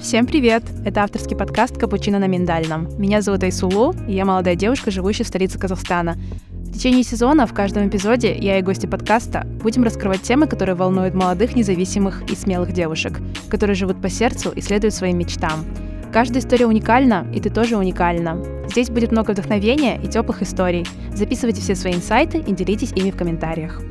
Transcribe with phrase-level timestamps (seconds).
[0.00, 0.62] Всем привет!
[0.84, 2.88] Это авторский подкаст «Капучино на миндальном».
[3.00, 6.16] Меня зовут Айсулу, и я молодая девушка, живущая в столице Казахстана.
[6.52, 11.14] В течение сезона в каждом эпизоде я и гости подкаста будем раскрывать темы, которые волнуют
[11.14, 15.64] молодых, независимых и смелых девушек, которые живут по сердцу и следуют своим мечтам.
[16.12, 18.40] Каждая история уникальна, и ты тоже уникальна.
[18.70, 20.86] Здесь будет много вдохновения и теплых историй.
[21.12, 23.82] Записывайте все свои инсайты и делитесь ими в комментариях.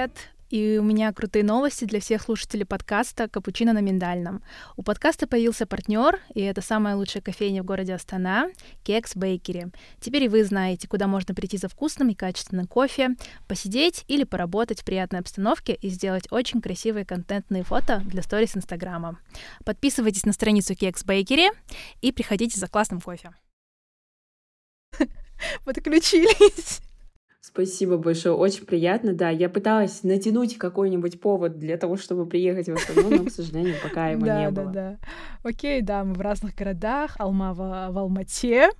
[0.00, 0.30] Привет!
[0.48, 4.42] И у меня крутые новости для всех слушателей подкаста «Капучино на миндальном».
[4.76, 8.50] У подкаста появился партнер, и это самая лучшая кофейня в городе Астана—
[8.82, 9.68] Кекс Бейкери.
[10.00, 13.10] Теперь и вы знаете, куда можно прийти за вкусным и качественным кофе,
[13.46, 19.20] посидеть или поработать в приятной обстановке и сделать очень красивые контентные фото для сторис Инстаграма.
[19.66, 21.50] Подписывайтесь на страницу Кекс Бейкери
[22.00, 23.32] и приходите за классным кофе.
[25.64, 26.80] Подключились.
[27.42, 29.14] Спасибо большое, очень приятно.
[29.14, 33.76] Да, я пыталась натянуть какой-нибудь повод для того, чтобы приехать в Астану, но, к сожалению,
[33.82, 34.66] пока его не было.
[34.66, 34.98] Да, да, да.
[35.42, 37.16] Окей, да, мы в разных городах.
[37.18, 38.70] Алма в, в Алмате,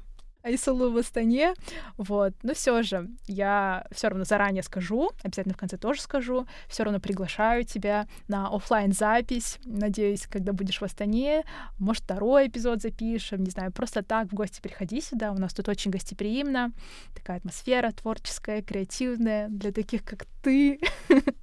[0.43, 1.55] Айсулу в Астане.
[1.97, 2.35] Вот.
[2.43, 7.01] Но все же, я все равно заранее скажу, обязательно в конце тоже скажу, все равно
[7.01, 9.59] приглашаю тебя на офлайн запись.
[9.65, 11.45] Надеюсь, когда будешь в Астане,
[11.79, 15.33] может, второй эпизод запишем, не знаю, просто так в гости приходи сюда.
[15.33, 16.73] У нас тут очень гостеприимно,
[17.15, 20.81] такая атмосфера творческая, креативная для таких, как ты.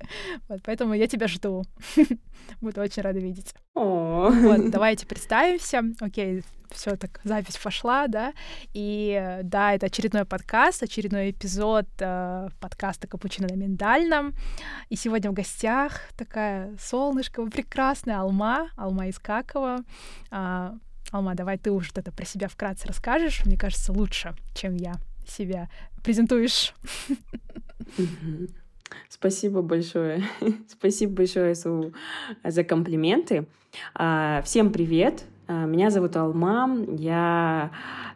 [0.48, 1.64] вот, поэтому я тебя жду.
[2.62, 3.54] Буду очень рада видеть.
[3.74, 5.84] Вот, давайте представимся.
[6.00, 8.34] Окей, все так, запись пошла, да,
[8.74, 14.34] и да, это очередной подкаст, очередной эпизод э, подкаста «Капучино на миндальном»,
[14.90, 19.78] и сегодня в гостях такая солнышко прекрасная Алма, Алма Искакова.
[20.32, 20.76] А,
[21.12, 24.96] Алма, давай ты уже это про себя вкратце расскажешь, мне кажется, лучше, чем я
[25.28, 25.70] себя
[26.04, 26.74] презентуешь.
[29.10, 30.24] Спасибо большое.
[30.68, 31.56] Спасибо большое
[32.44, 33.48] за комплименты.
[33.94, 35.24] А, всем привет.
[35.48, 36.70] А, меня зовут Алма.
[36.98, 37.72] Я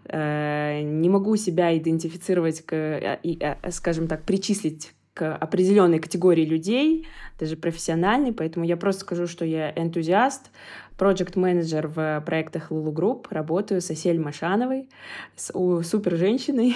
[0.05, 7.07] э, не могу себя идентифицировать, э, э, скажем так, причислить к определенной категории людей,
[7.39, 10.51] даже профессиональной, поэтому я просто скажу, что я энтузиаст,
[10.97, 14.89] проект менеджер в проектах Lulu Group, работаю с Асель Машановой,
[15.35, 16.75] с у, супер женщиной,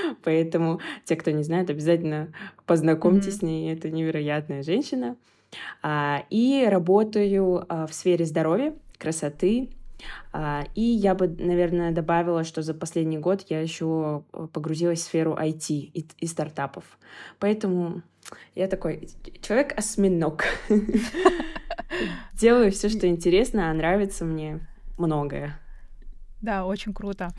[0.24, 2.32] поэтому те, кто не знает, обязательно
[2.66, 3.38] познакомьтесь mm-hmm.
[3.38, 5.16] с ней, это невероятная женщина.
[5.82, 9.70] А, и работаю а, в сфере здоровья, красоты,
[10.74, 15.34] и я бы, наверное, добавила, что за последний год я еще э, погрузилась в сферу
[15.34, 16.84] IT и, и стартапов.
[17.38, 18.02] Поэтому
[18.54, 19.08] я такой
[19.40, 20.44] человек-осьминог.
[22.34, 24.66] Делаю все, что интересно, а нравится мне
[24.98, 25.58] многое.
[26.40, 27.30] Да, очень круто.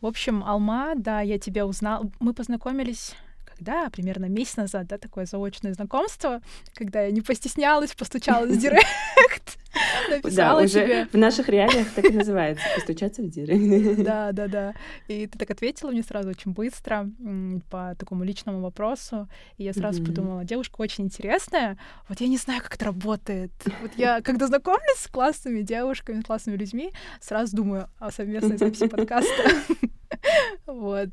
[0.00, 2.08] В общем, Алма, да, я тебя узнала.
[2.20, 3.16] Мы познакомились
[3.56, 6.40] когда, примерно месяц назад, да, такое заочное знакомство,
[6.74, 9.58] когда я не постеснялась, постучалась в директ,
[10.10, 11.08] написала да, уже тебе.
[11.12, 13.54] в наших реалиях так и называется, постучаться в директ.
[14.04, 14.74] Да, да, да.
[15.08, 17.10] И ты так ответила мне сразу очень быстро
[17.70, 20.06] по такому личному вопросу, и я сразу mm-hmm.
[20.06, 21.78] подумала, девушка очень интересная,
[22.08, 23.52] вот я не знаю, как это работает.
[23.82, 28.88] Вот я, когда знакомлюсь с классными девушками, с классными людьми, сразу думаю о совместной записи
[28.88, 29.52] подкаста.
[30.66, 31.10] Вот.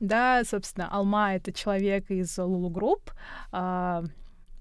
[0.00, 3.12] Да, собственно, Алма— это человек из Lulu Group,
[3.52, 4.04] а,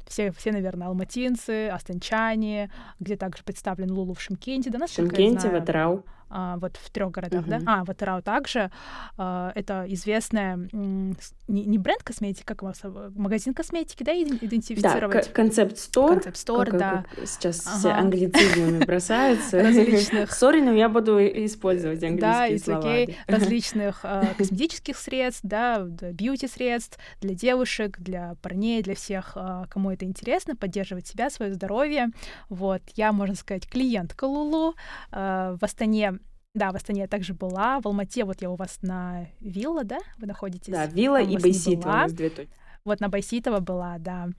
[0.08, 4.70] все, все, наверное, алматинцы, астанчане, где также представлен Lulu в Шимкенте.
[4.70, 7.60] Да, Шимкенте, в Атырау а, вот в трех городах, uh-huh.
[7.60, 7.80] да?
[7.80, 8.72] А, в Атырау также.
[9.18, 12.82] А, это известная не, не бренд косметики, как у вас,
[13.16, 15.28] магазин косметики, да, идентифицировать?
[15.28, 16.14] Да, концепт-стор.
[16.14, 17.06] Концепт-стор, да.
[17.16, 17.78] Как сейчас ага.
[17.78, 19.62] все англицизмами бросаются.
[19.62, 20.34] Различных.
[20.34, 22.82] Сори, но я буду использовать английские слова.
[22.82, 23.16] Да, okay.
[23.28, 29.38] различных а, косметических средств, да, бьюти-средств для девушек, для парней, для всех,
[29.70, 32.10] кому это интересно, поддерживать себя, свое здоровье.
[32.50, 34.76] Вот, я, можно сказать, клиентка Лулу.
[35.12, 36.15] В Астане
[36.56, 37.80] да, в Астане я также была.
[37.82, 40.74] В Алмате вот я у вас на Вилла, да, вы находитесь?
[40.74, 42.52] Да, Вилла и Байситова, у нас две точки.
[42.86, 44.30] Вот на Байситова была, да.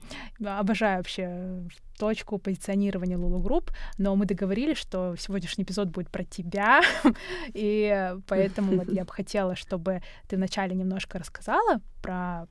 [0.43, 1.63] Обожаю вообще
[1.99, 6.81] точку позиционирования Lulu Group, но мы договорились, что сегодняшний эпизод будет про тебя,
[7.53, 12.47] и поэтому вот я бы хотела, чтобы ты вначале немножко рассказала про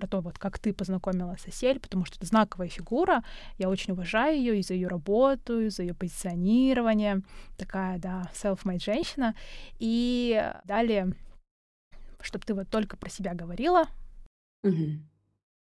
[0.00, 3.22] про то, вот как ты познакомилась с Асель, потому что это знаковая фигура.
[3.58, 7.20] Я очень уважаю ее и за ее работу, и за ее позиционирование.
[7.58, 9.34] Такая, да, self-made женщина.
[9.78, 11.12] И далее,
[12.22, 13.84] чтобы ты вот только про себя говорила.
[14.64, 15.00] Угу.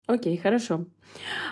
[0.08, 0.86] Окей, хорошо.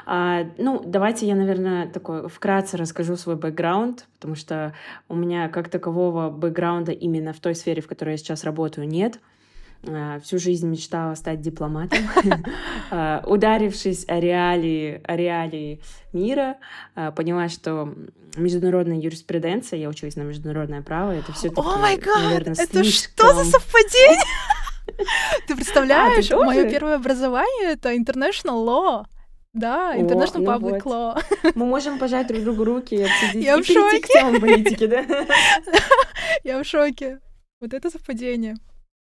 [0.05, 4.73] А, ну, давайте я, наверное, такой вкратце расскажу свой бэкграунд, потому что
[5.09, 9.19] у меня как такового бэкграунда именно в той сфере, в которой я сейчас работаю, нет.
[10.21, 11.99] Всю жизнь мечтала стать дипломатом.
[12.91, 15.81] А, ударившись о реалии, о реалии
[16.11, 16.57] мира,
[16.95, 17.93] а, поняла, что
[18.35, 23.33] международная юриспруденция, я училась на международное право, это все таки О май гад, это что
[23.33, 24.21] за совпадение?
[25.47, 29.05] Ты представляешь, мое первое образование— это international law.
[29.51, 30.93] Да, International О, ну Public вот.
[30.93, 31.51] Law.
[31.55, 33.43] Мы можем пожать друг другу руки и обсудить.
[33.45, 33.99] Я и в шоке.
[33.99, 35.03] к темам политики, да?
[36.43, 37.19] Я в шоке.
[37.59, 38.57] Вот это совпадение.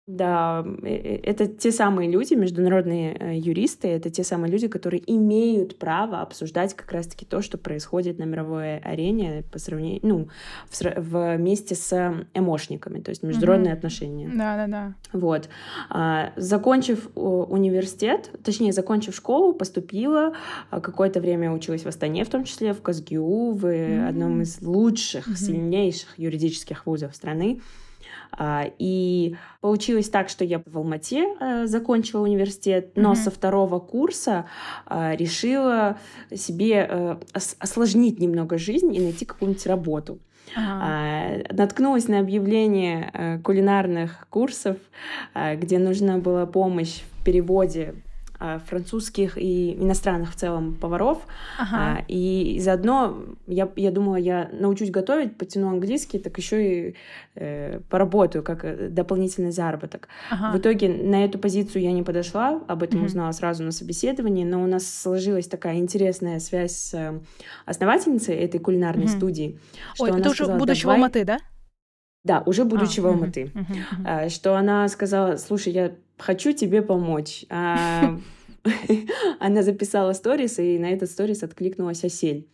[0.06, 5.02] Да, э, э, это те самые люди, международные э, юристы, это те самые люди, которые
[5.12, 10.28] имеют право обсуждать как раз-таки то, что происходит на мировой арене по сравнению, ну,
[10.70, 13.76] в, вместе с эмошниками, то есть международные mm-hmm.
[13.76, 14.28] отношения.
[14.28, 14.94] Да, да, да.
[15.12, 15.48] Вот.
[15.90, 20.34] А, закончив университет, точнее, закончив школу, поступила,
[20.70, 24.08] а, какое-то время училась в Астане, в том числе в КазГУ, в mm-hmm.
[24.08, 25.36] одном из лучших, mm-hmm.
[25.36, 27.60] сильнейших юридических вузов страны.
[28.32, 33.16] А, и получилось так, что я в Алмате э, закончила университет, но mm-hmm.
[33.16, 34.46] со второго курса
[34.86, 35.98] а, решила
[36.34, 37.16] себе э,
[37.58, 40.18] осложнить немного жизнь и найти какую-нибудь работу.
[40.54, 41.42] Ага.
[41.50, 44.76] Наткнулась на объявление э, кулинарных курсов,
[45.34, 48.05] где нужна была помощь в переводе а,
[48.66, 51.26] французских и иностранных в целом поваров.
[51.58, 51.76] Ага.
[51.76, 56.94] А, и заодно я, я думала, я научусь готовить, потяну английский, так еще и
[57.34, 60.08] э, поработаю как э, дополнительный заработок.
[60.30, 60.52] Ага.
[60.56, 63.06] В итоге на эту позицию я не подошла, об этом угу.
[63.06, 67.20] узнала сразу на собеседовании, но у нас сложилась такая интересная связь с э,
[67.64, 69.12] основательницей этой кулинарной угу.
[69.12, 69.58] студии.
[69.98, 70.94] Ой, это уже сказала, будущего.
[70.94, 71.38] Алматы, да?
[72.24, 73.52] Да, уже будучи а, в Алматы.
[73.54, 74.30] Угу, угу.
[74.30, 77.44] Что она сказала, слушай, я хочу тебе помочь.
[77.50, 78.18] А,
[79.40, 82.48] она записала сторис, и на этот сторис откликнулась Осель.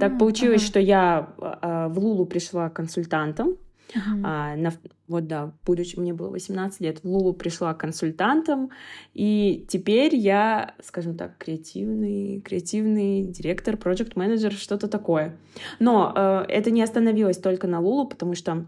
[0.00, 3.56] Так получилось, что я а, в Лулу пришла консультантом.
[4.24, 4.72] А, на,
[5.06, 8.70] вот да, будучи мне было 18 лет, в Лулу пришла консультантом,
[9.14, 15.36] и теперь я, скажем так, креативный, креативный директор, проект менеджер что-то такое.
[15.78, 18.66] Но э, это не остановилось только на Лулу, потому что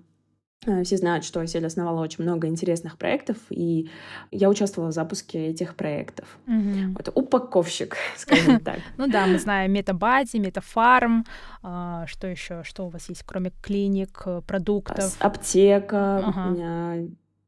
[0.84, 3.90] все знают, что Осель основала очень много интересных проектов, и
[4.30, 6.38] я участвовала в запуске этих проектов.
[6.46, 6.94] Mm-hmm.
[6.96, 8.80] Вот упаковщик, скажем так.
[8.96, 11.24] Ну да, мы знаем метабази, метафарм,
[11.62, 15.16] а, что еще, что у вас есть, кроме клиник, э, продуктов?
[15.20, 16.34] Аптека,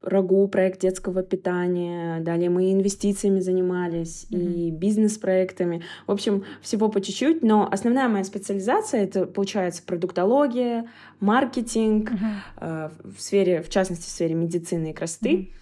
[0.03, 2.21] Рагу, проект детского питания.
[2.21, 4.39] Далее мы инвестициями занимались mm-hmm.
[4.39, 5.83] и бизнес-проектами.
[6.07, 7.43] В общем, всего по чуть-чуть.
[7.43, 10.89] Но основная моя специализация это получается продуктология,
[11.21, 12.35] маркетинг mm-hmm.
[12.61, 15.35] э, в сфере, в частности, в сфере медицины и красоты.
[15.35, 15.53] Mm-hmm.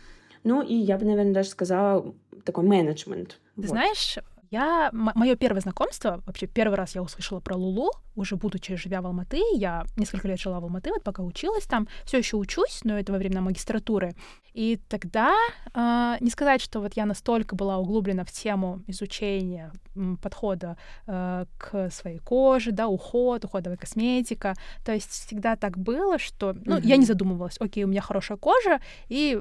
[0.45, 2.15] Ну и я бы, наверное, даже сказала
[2.45, 3.41] такой менеджмент.
[3.57, 3.71] Ты вот.
[3.71, 4.19] знаешь,
[4.51, 9.07] я, мое первое знакомство, вообще первый раз я услышала про Лулу, уже будучи живя в
[9.07, 12.99] Алматы, я несколько лет жила в Алматы, вот пока училась там, все еще учусь, но
[12.99, 14.15] это во время магистратуры.
[14.55, 15.35] И тогда,
[15.73, 19.73] э, не сказать, что вот я настолько была углублена в тему изучения
[20.21, 24.55] подхода э, к своей коже, да, уход, уходовая косметика,
[24.85, 26.87] то есть всегда так было, что, ну, mm-hmm.
[26.87, 29.41] я не задумывалась, окей, у меня хорошая кожа, и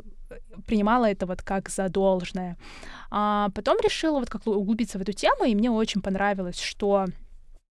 [0.65, 1.87] принимала это вот как за.
[3.09, 7.05] А потом решила вот как углубиться в эту тему, и мне очень понравилось, что,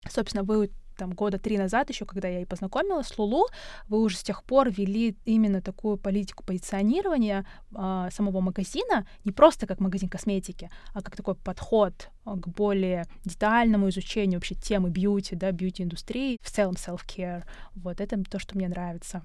[0.10, 3.48] собственно, вы там года три назад, еще когда я и познакомилась с Лулу,
[3.90, 9.66] вы уже с тех пор вели именно такую политику позиционирования э, самого магазина, не просто
[9.66, 15.52] как магазин косметики, а как такой подход к более детальному изучению вообще темы бьюти, да,
[15.52, 17.46] бьюти-индустрии, в целом self-care.
[17.74, 19.24] Вот это то, что мне нравится.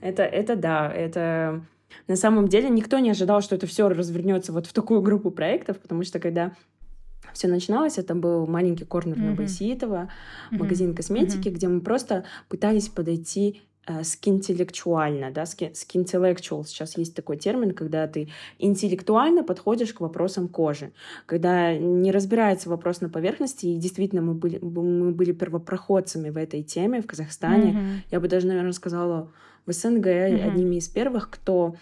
[0.00, 1.64] Это, это да, это
[2.06, 5.78] на самом деле никто не ожидал, что это все развернется вот в такую группу проектов,
[5.78, 6.52] потому что когда
[7.32, 9.30] все начиналось, это был маленький корнер mm-hmm.
[9.30, 10.08] на Байсиитова,
[10.50, 10.58] mm-hmm.
[10.58, 11.52] магазин косметики, mm-hmm.
[11.52, 18.28] где мы просто пытались подойти э, скинтеллектуально, да, скинтеллектуал, сейчас есть такой термин, когда ты
[18.58, 20.92] интеллектуально подходишь к вопросам кожи,
[21.26, 26.62] когда не разбирается вопрос на поверхности, и действительно мы были, мы были первопроходцами в этой
[26.62, 28.10] теме в Казахстане, mm-hmm.
[28.10, 29.30] я бы даже, наверное, сказала,
[29.68, 30.48] в СНГ mm-hmm.
[30.48, 31.74] одними из первых, кто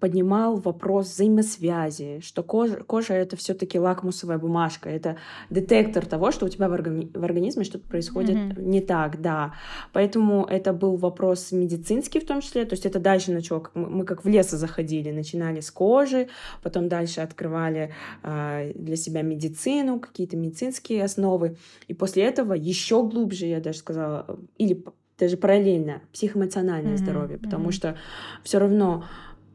[0.00, 5.16] поднимал вопрос взаимосвязи, что кожа, кожа это все-таки лакмусовая бумажка, это
[5.50, 8.62] детектор того, что у тебя в, органи- в организме что-то происходит mm-hmm.
[8.62, 9.54] не так, да.
[9.92, 14.24] Поэтому это был вопрос медицинский в том числе, то есть это дальше начало, мы как
[14.24, 16.28] в лес заходили, начинали с кожи,
[16.62, 23.46] потом дальше открывали э, для себя медицину, какие-то медицинские основы, и после этого еще глубже,
[23.46, 24.84] я даже сказала, или
[25.18, 26.98] даже параллельно психоэмоциональное mm-hmm.
[26.98, 27.72] здоровье, потому mm-hmm.
[27.72, 27.96] что
[28.44, 29.04] все равно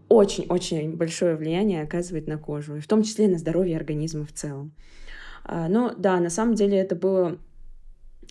[0.10, 4.74] очень-очень большое влияние оказывает на кожу, и в том числе на здоровье организма в целом.
[5.44, 7.38] А, но да, на самом деле это было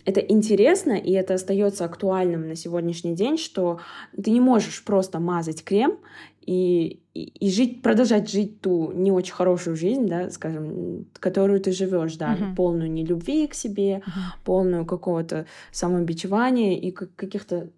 [0.05, 3.79] это интересно, и это остается актуальным на сегодняшний день, что
[4.21, 5.99] ты не можешь просто мазать крем
[6.47, 11.73] и, и, и жить, продолжать жить ту не очень хорошую жизнь, да, скажем, которую ты
[11.73, 12.55] живешь, да, uh-huh.
[12.57, 14.45] полную нелюбви к себе, uh-huh.
[14.45, 17.69] полную какого-то самобичевания и каких-то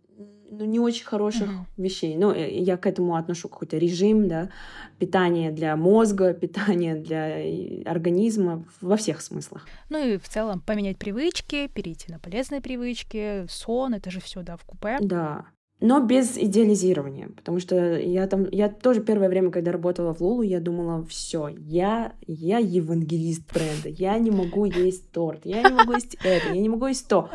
[0.50, 1.64] ну, не очень хороших uh-huh.
[1.76, 2.16] вещей.
[2.16, 4.50] Ну, э, я к этому отношу какой-то режим, да,
[4.98, 9.66] питание для мозга, питание для организма во всех смыслах.
[9.90, 14.56] Ну и в целом поменять привычки, перейти на полезные привычки, сон, это же все, да,
[14.56, 14.98] в купе.
[15.00, 15.44] Да
[15.84, 20.40] но без идеализирования, потому что я там, я тоже первое время, когда работала в Лулу,
[20.40, 25.92] я думала, все, я, я евангелист бренда, я не могу есть торт, я не могу
[25.92, 27.28] есть это, я не могу есть то.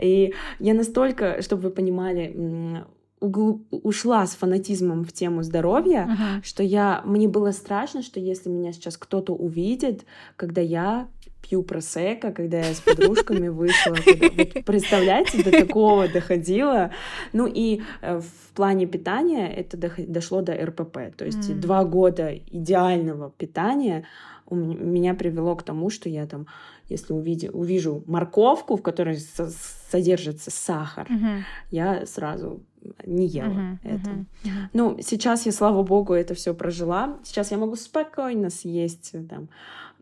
[0.00, 2.84] И я настолько, чтобы вы понимали,
[3.20, 6.44] ушла с фанатизмом в тему здоровья, uh-huh.
[6.44, 10.04] что я мне было страшно, что если меня сейчас кто-то увидит,
[10.36, 11.08] когда я
[11.48, 13.92] пью просека, когда я с подружками вышла.
[13.94, 16.90] Вот, представляете, до такого доходило.
[17.32, 19.76] Ну и э, в плане питания это
[20.06, 21.16] дошло до РПП.
[21.16, 21.54] То есть mm.
[21.54, 24.04] два года идеального питания
[24.50, 26.46] меня привело к тому, что я там,
[26.88, 29.50] если увидя, увижу морковку, в которой со
[29.90, 31.40] содержится сахар, mm-hmm.
[31.70, 32.60] я сразу
[33.06, 34.10] не ела uh-huh, это.
[34.10, 34.68] Uh-huh, uh-huh.
[34.72, 37.18] Ну, сейчас я, слава богу, это все прожила.
[37.24, 39.48] Сейчас я могу спокойно съесть там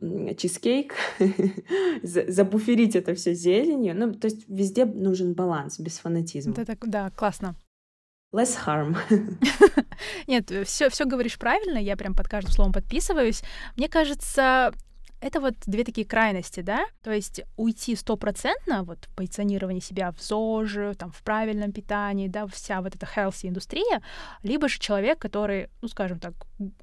[0.01, 0.95] чизкейк,
[2.03, 3.95] забуферить это все зеленью.
[3.97, 6.55] Ну, то есть везде нужен баланс, без фанатизма.
[6.57, 7.57] Это, да, классно.
[8.35, 8.97] Less harm.
[10.27, 13.43] Нет, все, все говоришь правильно, я прям под каждым словом подписываюсь.
[13.77, 14.73] Мне кажется,
[15.21, 20.21] это вот две такие крайности, да, то есть уйти стопроцентно вот в позиционировании себя в
[20.21, 24.03] ЗОЖе, там, в правильном питании, да, вся вот эта healthy индустрия,
[24.43, 26.35] либо же человек, который, ну, скажем так,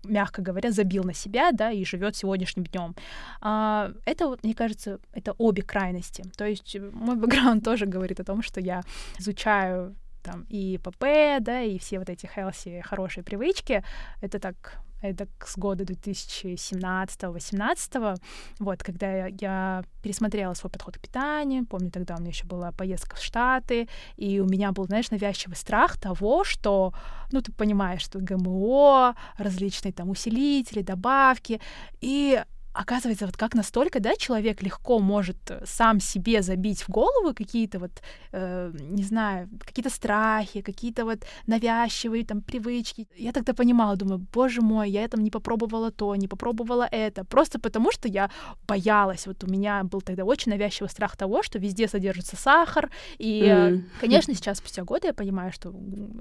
[0.04, 2.96] мягко говоря, забил на себя, да, и живет сегодняшним днем.
[3.42, 6.24] А, это, вот, мне кажется, это обе крайности.
[6.36, 8.82] То есть мой бэкграунд тоже говорит о том, что я
[9.20, 13.84] изучаю там и ПП, да, и все вот эти healthy, хорошие привычки,
[14.22, 18.18] это так это с года 2017-18,
[18.60, 23.18] вот, когда я пересмотрела свой подход к питанию, помню, тогда у меня еще была поездка
[23.18, 26.94] в Штаты, и у меня был, знаешь, навязчивый страх того, что,
[27.32, 31.62] ну, ты понимаешь, что ГМО, различные там усилители, добавки,
[32.02, 37.34] и оказывается, вот как настолько, да, человек легко может э, сам себе забить в голову
[37.34, 37.92] какие-то вот,
[38.32, 43.08] э, не знаю, какие-то страхи, какие-то вот навязчивые там привычки.
[43.15, 47.60] Я тогда понимала, думаю, боже мой, я там не попробовала то, не попробовала это, просто
[47.60, 48.30] потому что я
[48.68, 49.27] боялась.
[49.27, 52.89] Вот у меня был тогда очень навязчивый страх того, что везде содержится сахар,
[53.20, 53.84] и, mm.
[54.00, 55.74] конечно, сейчас спустя годы я понимаю, что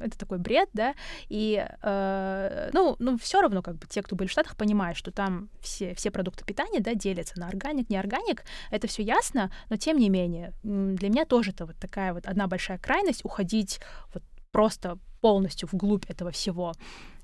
[0.02, 0.94] это такой бред, да,
[1.30, 5.10] и, э, ну, ну, все равно, как бы, те, кто были в Штатах, понимают, что
[5.10, 9.50] там все, все продукты продукты питания, да, делятся на органик, не органик, это все ясно,
[9.70, 13.80] но тем не менее, для меня тоже это вот такая вот одна большая крайность, уходить
[14.14, 16.72] вот просто полностью вглубь этого всего.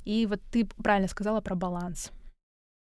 [0.06, 2.12] И вот ты правильно сказала про баланс.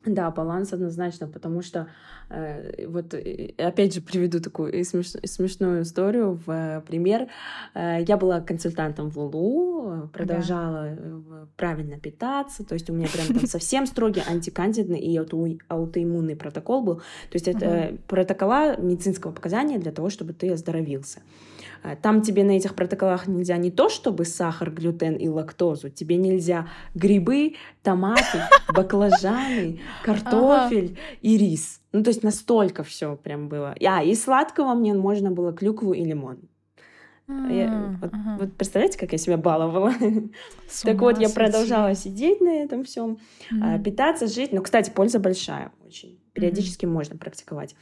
[0.06, 1.88] Да, баланс однозначно, потому что
[2.30, 5.10] э, вот э, опять же приведу такую смеш...
[5.10, 7.28] смешную историю в э, пример.
[7.76, 11.48] Э, я была консультантом в Лулу, продолжала ага.
[11.56, 16.96] правильно питаться, то есть у меня прям там совсем строгий антикандидный и аутоиммунный протокол был.
[16.96, 17.98] То есть это ага.
[18.08, 21.20] протокола медицинского показания для того, чтобы ты оздоровился.
[21.84, 26.18] Э, там тебе на этих протоколах нельзя не то, чтобы сахар, глютен и лактозу, тебе
[26.18, 28.42] нельзя грибы, томаты,
[28.74, 31.82] баклажаны, картофель и рис.
[31.92, 33.76] Ну, то есть настолько все прям было.
[33.86, 36.40] А, и сладкого мне можно было клюкву и лимон.
[37.28, 38.38] Я, вот, ага.
[38.40, 39.94] вот представляете, как я себя баловала?
[40.84, 43.20] так вот, я продолжала сидеть на этом всем,
[43.52, 43.84] mm-hmm.
[43.84, 44.52] питаться, жить.
[44.52, 46.21] Ну, кстати, польза большая очень.
[46.34, 46.90] Периодически mm-hmm.
[46.90, 47.76] можно практиковать.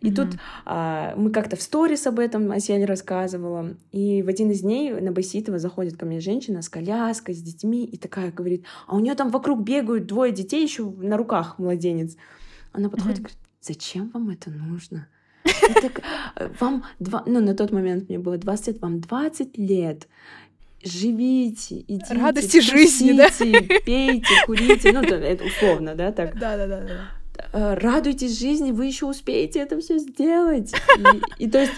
[0.00, 0.14] И mm-hmm.
[0.14, 3.74] тут а, мы как-то в сторис об этом Асель рассказывала.
[3.90, 7.84] И в один из дней на Байситова заходит ко мне женщина с коляской, с детьми,
[7.84, 12.16] и такая говорит, а у нее там вокруг бегают двое детей, еще на руках младенец.
[12.72, 13.20] Она подходит mm-hmm.
[13.20, 15.08] и говорит, зачем вам это нужно?
[15.44, 15.90] Это,
[16.60, 20.08] вам два, ну, на тот момент мне было 20 лет, вам 20 лет
[20.84, 23.28] живите, идите, радости жизни, да?
[23.84, 26.38] пейте, курите, ну, это условно, да, так.
[26.38, 27.10] Да, да, да, да.
[27.52, 30.72] Э, радуйтесь жизни, вы еще успеете это все сделать.
[31.38, 31.72] И, и то есть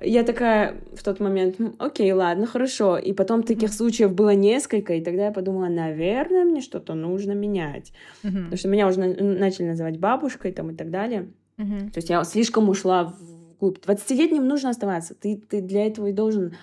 [0.00, 2.96] я такая в тот момент, окей, ладно, хорошо.
[2.96, 7.92] И потом таких случаев было несколько, и тогда я подумала, наверное, мне что-то нужно менять.
[8.22, 8.32] Uh-huh.
[8.32, 11.28] Потому что меня уже начали называть бабушкой там и так далее.
[11.58, 11.90] Uh-huh.
[11.90, 13.78] То есть я слишком ушла в глубь.
[13.78, 15.14] 20-летним нужно оставаться.
[15.14, 16.56] Ты, ты для этого и должен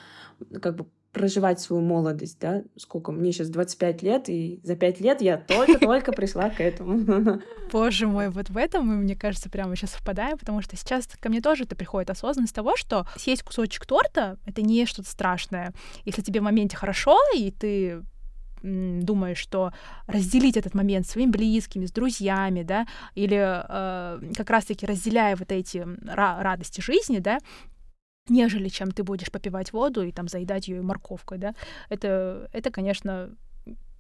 [0.62, 0.86] как бы
[1.18, 6.12] проживать свою молодость, да, сколько, мне сейчас 25 лет, и за 5 лет я только-только
[6.12, 7.42] пришла к этому.
[7.72, 11.30] Боже мой, вот в этом мы, мне кажется, прямо сейчас совпадаем, потому что сейчас ко
[11.30, 15.74] мне тоже это приходит осознанность того, что съесть кусочек торта— это не что-то страшное.
[16.06, 18.04] Если тебе в моменте хорошо, и ты
[18.62, 19.72] думаешь, что
[20.08, 25.52] разделить этот момент с своими близкими, с друзьями, да, или э, как раз-таки разделяя вот
[25.52, 27.40] эти радости жизни, да,
[28.30, 31.54] нежели чем ты будешь попивать воду и там заедать ее морковкой, да,
[31.90, 33.30] это, это, конечно,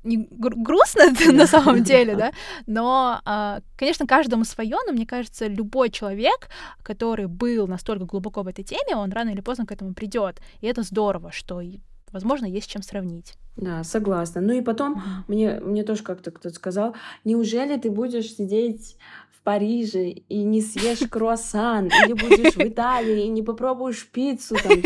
[0.03, 1.03] не грустно
[1.33, 2.31] на самом деле, да,
[2.65, 6.49] но, а, конечно, каждому свое, но мне кажется, любой человек,
[6.83, 10.67] который был настолько глубоко в этой теме, он рано или поздно к этому придет, и
[10.67, 11.61] это здорово, что,
[12.11, 13.33] возможно, есть чем сравнить.
[13.57, 14.39] Да, согласна.
[14.39, 18.97] Ну и потом мне, мне тоже как-то кто-то сказал, неужели ты будешь сидеть
[19.47, 24.81] Париже и не съешь круассан, или будешь в Италии и не попробуешь пиццу там?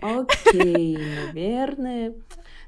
[0.00, 2.14] Окей, наверное.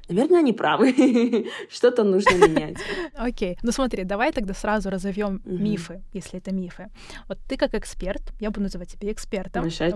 [0.09, 1.47] Наверное, они правы.
[1.71, 2.77] Что-то нужно менять.
[3.15, 3.53] Окей.
[3.53, 3.57] Okay.
[3.63, 5.57] Ну смотри, давай тогда сразу разовьем uh-huh.
[5.57, 6.89] мифы, если это мифы.
[7.27, 9.95] Вот ты как эксперт, я буду называть тебя экспертом Большая в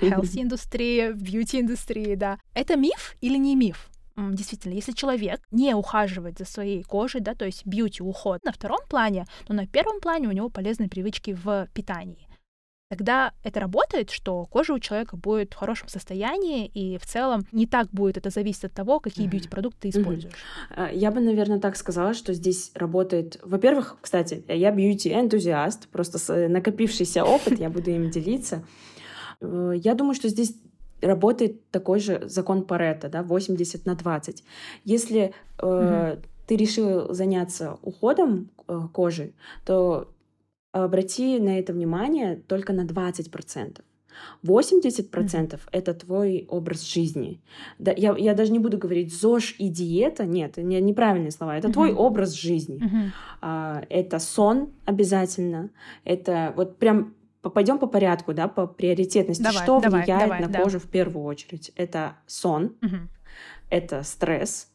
[0.00, 2.38] health-индустрии, в бьюти-индустрии, да.
[2.54, 3.90] Это миф или не миф?
[4.16, 9.26] Действительно, если человек не ухаживает за своей кожей, да, то есть бьюти-уход на втором плане,
[9.46, 12.28] то на первом плане у него полезные привычки в питании.
[12.90, 17.66] Тогда это работает, что кожа у человека будет в хорошем состоянии, и в целом не
[17.66, 20.34] так будет это зависеть от того, какие бьюти-продукты ты используешь.
[20.70, 23.40] А, я бы, наверное, так сказала, что здесь работает...
[23.42, 28.64] Во-первых, кстати, я бьюти-энтузиаст, просто накопившийся опыт, я буду им делиться.
[29.40, 30.54] Э, я думаю, что здесь
[31.04, 34.44] работает такой же закон Паретта, да, 80 на 20.
[34.84, 39.32] Если э, mm ты решил заняться уходом э, кожи,
[39.64, 40.12] то
[40.72, 43.80] обрати на это внимание только на 20%.
[44.44, 45.60] 80% mm-hmm.
[45.72, 47.40] это твой образ жизни.
[47.78, 50.24] Да, я, я даже не буду говорить ЗОЖ и диета.
[50.24, 51.56] Нет, не, неправильные слова.
[51.56, 51.72] Это mm-hmm.
[51.72, 52.76] твой образ жизни.
[52.76, 53.10] Mm-hmm.
[53.40, 55.70] А, это сон обязательно.
[56.04, 57.14] Это вот прям
[57.50, 59.42] пойдем по порядку, да, по приоритетности.
[59.42, 60.62] Давай, что давай, влияет давай, на да.
[60.62, 61.72] кожу в первую очередь?
[61.76, 62.96] Это сон, угу.
[63.70, 64.68] это стресс,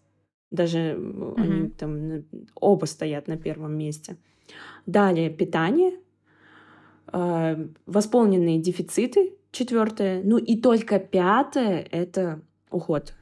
[0.51, 1.41] даже угу.
[1.41, 2.23] они там
[2.55, 4.17] оба стоят на первом месте.
[4.85, 5.99] Далее питание,
[7.11, 12.41] э, восполненные дефициты, четвертое, ну и только пятое это
[12.71, 13.13] уход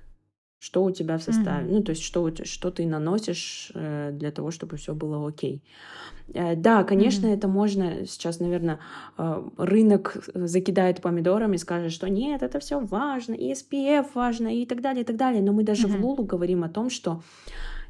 [0.60, 1.72] что у тебя в составе, mm-hmm.
[1.72, 5.62] ну то есть что что ты наносишь э, для того, чтобы все было окей.
[6.34, 7.38] Э, да, конечно, mm-hmm.
[7.38, 8.80] это можно сейчас, наверное,
[9.18, 14.66] э, рынок закидает помидорами и скажет, что нет, это все важно, и SPF важно и
[14.66, 15.44] так далее, и так далее.
[15.44, 15.98] Но мы даже mm-hmm.
[15.98, 17.22] в Лулу говорим о том, что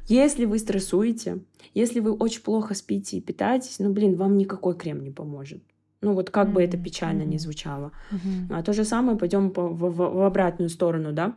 [0.06, 1.38] если вы стрессуете,
[1.72, 5.62] если вы очень плохо спите и питаетесь, ну блин, вам никакой крем не поможет.
[6.02, 6.52] Ну вот как mm-hmm.
[6.52, 7.26] бы это печально mm-hmm.
[7.26, 7.92] не звучало.
[8.12, 8.46] Mm-hmm.
[8.50, 11.34] А то же самое пойдем в, в, в обратную сторону, да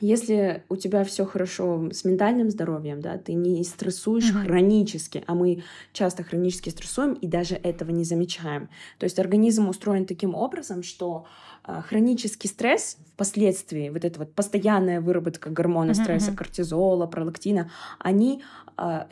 [0.00, 4.46] если у тебя все хорошо с ментальным здоровьем, да, ты не стрессуешь mm-hmm.
[4.46, 8.68] хронически, а мы часто хронически стрессуем и даже этого не замечаем.
[8.98, 11.26] То есть организм устроен таким образом, что
[11.66, 18.42] э, хронический стресс впоследствии, вот эта вот постоянная выработка гормона стресса, кортизола, пролактина, они
[18.76, 19.06] э,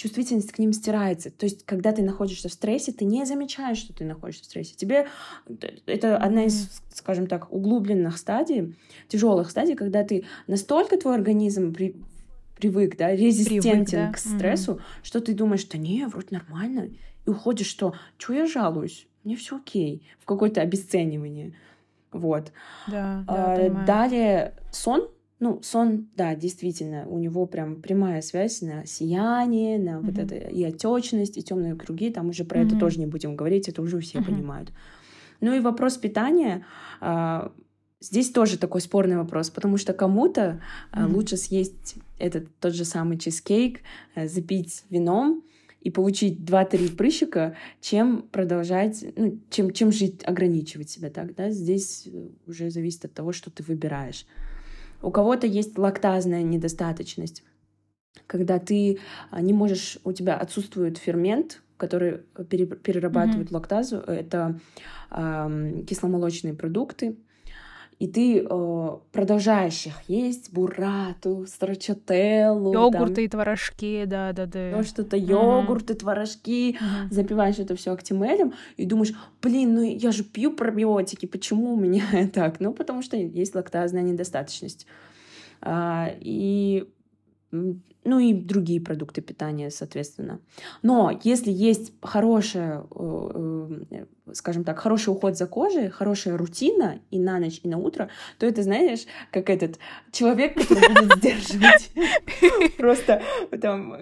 [0.00, 1.30] чувствительность к ним стирается.
[1.30, 4.74] То есть, когда ты находишься в стрессе, ты не замечаешь, что ты находишься в стрессе.
[4.74, 5.08] Тебе
[5.84, 8.74] это одна из, скажем так, углубленных стадий,
[9.08, 11.96] тяжелых стадий, когда ты настолько твой организм при,
[12.56, 14.12] привык, да, резистентен привык, да?
[14.12, 15.02] к стрессу, mm-hmm.
[15.02, 16.88] что ты думаешь, что не, вроде нормально,
[17.26, 21.52] и уходишь, что, что я жалуюсь, мне все окей, в какое-то обесценивание.
[22.10, 22.52] Вот.
[22.88, 28.84] Да, да, а, далее сон ну, сон, да, действительно, у него прям прямая связь на
[28.84, 30.00] сияние, на mm-hmm.
[30.02, 32.10] вот это и отечность, и темные круги.
[32.10, 32.66] Там уже про mm-hmm.
[32.66, 34.24] это тоже не будем говорить, это уже все mm-hmm.
[34.26, 34.72] понимают.
[35.40, 36.66] Ну и вопрос питания.
[37.00, 37.52] А,
[38.00, 40.60] здесь тоже такой спорный вопрос, потому что кому-то
[40.92, 41.14] mm-hmm.
[41.14, 43.80] лучше съесть этот тот же самый чизкейк,
[44.14, 45.42] а, запить вином
[45.80, 52.06] и получить 2-3 прыщика, чем продолжать, ну, чем, чем жить, ограничивать себя так, да, здесь
[52.46, 54.26] уже зависит от того, что ты выбираешь.
[55.02, 57.42] У кого-то есть лактазная недостаточность,
[58.26, 58.98] когда ты
[59.30, 63.54] а, не можешь, у тебя отсутствует фермент, который перерабатывает mm-hmm.
[63.54, 64.60] лактазу, это
[65.10, 67.16] э, кисломолочные продукты,
[68.00, 72.72] и ты э, продолжаешь их есть, бурату, страчателлу.
[72.72, 74.72] Йогурты там, и творожки, да-да-да.
[74.74, 77.08] Ну, что-то, йогурты, творожки, uh-huh.
[77.10, 82.04] запиваешь это все актимелем и думаешь, блин, ну я же пью пробиотики, почему у меня
[82.32, 82.58] так?
[82.58, 84.86] Ну, потому что есть лактазная недостаточность.
[85.60, 86.88] А, и
[87.52, 90.40] ну и другие продукты питания, соответственно.
[90.82, 97.18] Но если есть хорошая, э, э, скажем так, хороший уход за кожей, хорошая рутина и
[97.18, 98.08] на ночь, и на утро,
[98.38, 99.78] то это, знаешь, как этот
[100.12, 101.90] человек, который будет сдерживать.
[102.78, 103.22] Просто
[103.60, 103.96] там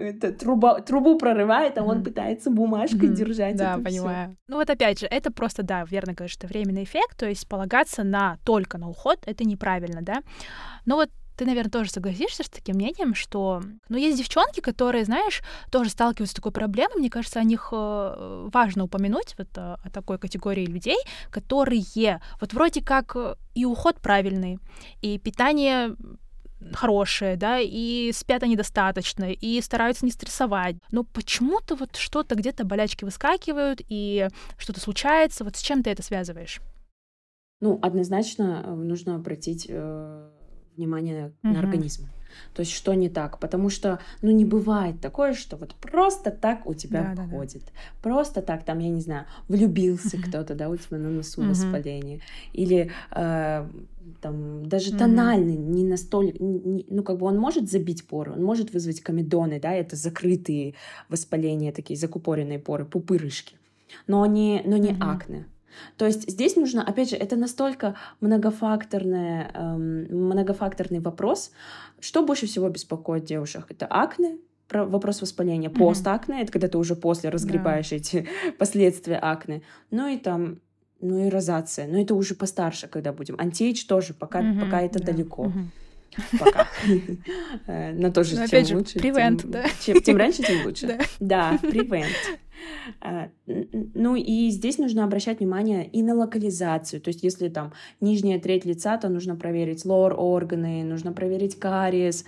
[0.87, 3.57] трубу прорывает, а он пытается бумажкой держать.
[3.57, 4.37] Да, понимаю.
[4.47, 8.05] Ну вот опять же, это просто, да, верно говоришь, это временный эффект, то есть полагаться
[8.05, 10.23] на только на уход, это неправильно, да.
[10.87, 15.42] Но вот ты, наверное, тоже согласишься с таким мнением, что, ну, есть девчонки, которые, знаешь,
[15.70, 16.98] тоже сталкиваются с такой проблемой.
[16.98, 20.98] Мне кажется, о них э, важно упомянуть, вот о, о такой категории людей,
[21.31, 24.59] которые вот вроде как э, и уход правильный,
[25.01, 25.94] и питание
[26.72, 30.74] хорошее, да, и спят они достаточно, и стараются не стрессовать.
[30.90, 35.44] Но почему-то вот что-то где-то болячки выскакивают, и что-то случается.
[35.44, 36.61] Вот с чем ты это связываешь?
[37.61, 40.31] Ну, однозначно э, нужно обратить э,
[40.79, 41.53] внимание угу.
[41.53, 42.09] на организм.
[42.55, 43.38] То есть что не так?
[43.38, 47.62] Потому что, ну, не бывает такое, что вот просто так у тебя да, входит.
[47.64, 48.03] Да, да.
[48.03, 51.49] Просто так, там, я не знаю, влюбился uh кто-то, да, у тебя на носу uh
[51.49, 52.21] воспаление.
[52.53, 53.69] Или э,
[54.21, 58.43] там даже uh тональный, не настолько, не, ну, как бы он может забить поры, он
[58.43, 60.75] может вызвать комедоны, да, это закрытые
[61.09, 63.57] воспаления, такие закупоренные поры, пупырышки,
[64.07, 65.47] но не, но не uh акне.
[65.97, 71.53] То есть здесь нужно, опять же, это настолько многофакторный, эм, многофакторный вопрос.
[72.01, 73.67] Что больше всего беспокоит девушек?
[73.69, 74.39] Это акне,
[74.71, 75.79] вопрос воспаления, mm-hmm.
[75.79, 77.97] постакне, это когда ты уже после разгребаешь yeah.
[77.97, 78.29] эти
[78.59, 79.63] последствия акне.
[79.91, 80.61] Ну и там
[81.01, 81.87] ну и розация.
[81.87, 83.37] Но это уже постарше, когда будем.
[83.39, 84.61] Антиэйдж тоже, пока, mm-hmm.
[84.61, 85.05] пока это yeah.
[85.05, 85.47] далеко.
[85.47, 86.39] Mm-hmm.
[86.39, 86.67] Пока.
[87.93, 88.99] Но тоже чем лучше.
[88.99, 89.65] Prevent, да.
[89.81, 90.99] Тем раньше, тем лучше.
[91.21, 92.07] Да, prevent.
[93.01, 97.01] А, ну и здесь нужно обращать внимание и на локализацию.
[97.01, 102.25] То есть если там нижняя треть лица, то нужно проверить лор-органы, нужно проверить кариес.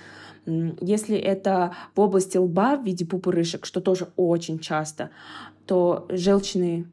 [0.46, 5.10] Если это в области лба в виде пупырышек, что тоже очень часто,
[5.66, 6.86] то желчные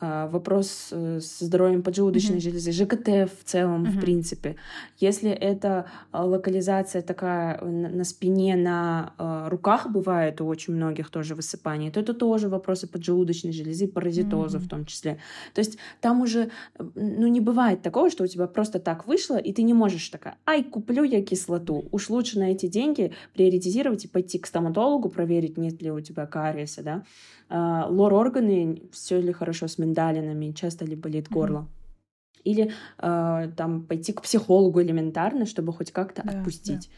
[0.00, 2.40] вопрос э, с здоровьем поджелудочной mm-hmm.
[2.40, 3.90] железы, ЖКТ в целом, mm-hmm.
[3.90, 4.56] в принципе.
[4.98, 11.34] Если это а, локализация такая на спине, на а, руках бывает у очень многих тоже
[11.34, 14.60] высыпание, то это тоже вопросы поджелудочной железы, паразитоза mm-hmm.
[14.60, 15.18] в том числе.
[15.54, 16.50] То есть там уже,
[16.94, 20.36] ну, не бывает такого, что у тебя просто так вышло, и ты не можешь такая,
[20.46, 21.88] ай, куплю я кислоту.
[21.90, 26.26] Уж лучше на эти деньги приоритизировать и пойти к стоматологу, проверить, нет ли у тебя
[26.26, 27.02] кариеса, да.
[27.48, 31.58] Лор-органы, все ли хорошо с миндалинами, часто ли болит горло.
[31.58, 32.42] Mm-hmm.
[32.44, 36.88] Или э, там пойти к психологу элементарно, чтобы хоть как-то да, отпустить.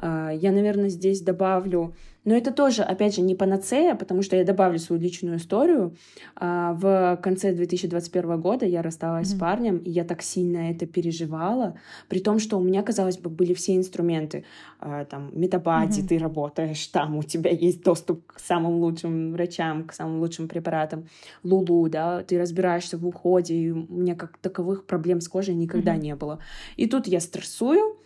[0.00, 0.30] Да.
[0.32, 1.94] Э, я, наверное, здесь добавлю
[2.26, 5.94] но это тоже, опять же, не панацея, потому что я добавлю свою личную историю.
[6.34, 9.36] А, в конце 2021 года я рассталась mm-hmm.
[9.36, 13.30] с парнем, и я так сильно это переживала, при том, что у меня, казалось бы,
[13.30, 14.44] были все инструменты.
[14.80, 16.08] А, там, метабади, mm-hmm.
[16.08, 21.06] ты работаешь, там у тебя есть доступ к самым лучшим врачам, к самым лучшим препаратам.
[21.44, 25.94] Лулу, да, ты разбираешься в уходе, и у меня как таковых проблем с кожей никогда
[25.94, 26.00] mm-hmm.
[26.00, 26.40] не было.
[26.76, 27.96] И тут я стрессую,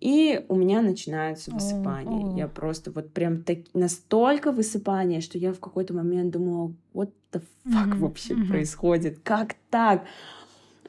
[0.00, 2.34] и у меня начинаются высыпания.
[2.34, 2.36] Oh.
[2.36, 7.42] Я просто вот прям так, настолько высыпания, что я в какой-то момент думала, what the
[7.66, 7.98] fuck mm-hmm.
[7.98, 8.48] вообще mm-hmm.
[8.48, 9.18] происходит?
[9.24, 10.04] Как так?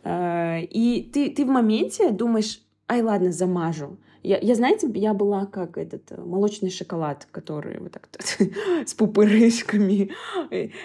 [0.04, 3.98] Uh, и ты, ты в моменте думаешь, ай, ладно, замажу.
[4.22, 8.08] Я, я, знаете, я была как этот э, молочный шоколад, который вот так
[8.86, 10.12] с пупырышками.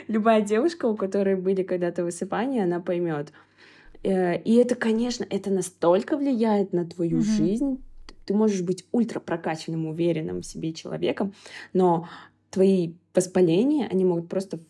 [0.07, 3.33] Любая девушка, у которой были когда-то высыпания, она поймет.
[4.05, 7.37] Э, и это, конечно, это настолько влияет на твою mm-hmm.
[7.37, 7.85] жизнь,
[8.25, 11.35] ты можешь быть ультра прокачанным, уверенным в себе человеком,
[11.73, 12.09] но
[12.51, 14.61] твои воспаления, они могут просто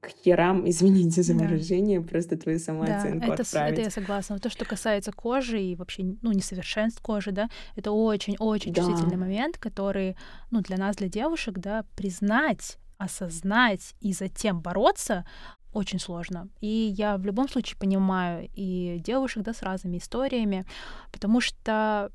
[0.00, 2.08] к херам, извините за выражение, да.
[2.08, 3.72] просто твою самооценку да, это, отправить.
[3.74, 4.38] это я согласна.
[4.38, 8.82] То, что касается кожи и вообще, ну, несовершенств кожи, да, это очень-очень да.
[8.82, 10.16] чувствительный момент, который,
[10.50, 15.24] ну, для нас, для девушек, да, признать, осознать и затем бороться
[15.72, 16.48] очень сложно.
[16.60, 20.64] И я в любом случае понимаю и девушек, да, с разными историями,
[21.12, 22.10] потому что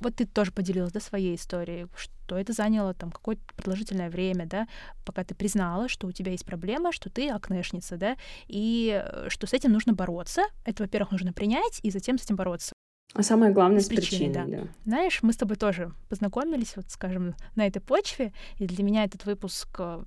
[0.00, 4.66] вот ты тоже поделилась, да, своей историей, что это заняло там какое-то продолжительное время, да,
[5.04, 8.16] пока ты признала, что у тебя есть проблема, что ты акнешница, да,
[8.48, 10.42] и э, что с этим нужно бороться.
[10.64, 12.72] Это, во-первых, нужно принять, и затем с этим бороться.
[13.14, 14.44] А самое главное с причиной, да.
[14.44, 14.68] да.
[14.84, 19.24] Знаешь, мы с тобой тоже познакомились, вот, скажем, на этой почве, и для меня этот
[19.24, 20.04] выпуск э,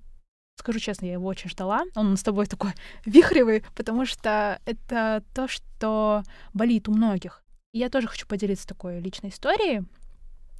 [0.59, 1.83] скажу честно, я его очень ждала.
[1.95, 2.71] Он с тобой такой
[3.05, 6.23] вихревый, потому что это то, что
[6.53, 7.43] болит у многих.
[7.71, 9.83] Я тоже хочу поделиться такой личной историей,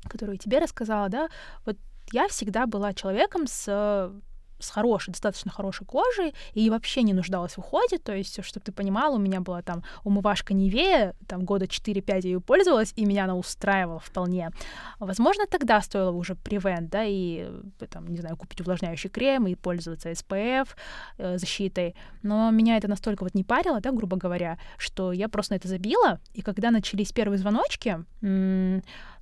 [0.03, 1.29] которую тебе рассказала, да.
[1.65, 1.77] Вот
[2.11, 4.11] я всегда была человеком с
[4.59, 8.71] с хорошей, достаточно хорошей кожей и вообще не нуждалась в уходе, то есть, чтобы ты
[8.71, 13.23] понимала, у меня была там умывашка Невея, там года 4-5 я ее пользовалась, и меня
[13.23, 14.51] она устраивала вполне.
[14.99, 17.47] Возможно, тогда стоило уже превент, да, и
[17.89, 20.69] там, не знаю, купить увлажняющий крем и пользоваться SPF
[21.17, 25.53] э, защитой, но меня это настолько вот не парило, да, грубо говоря, что я просто
[25.53, 28.03] на это забила, и когда начались первые звоночки,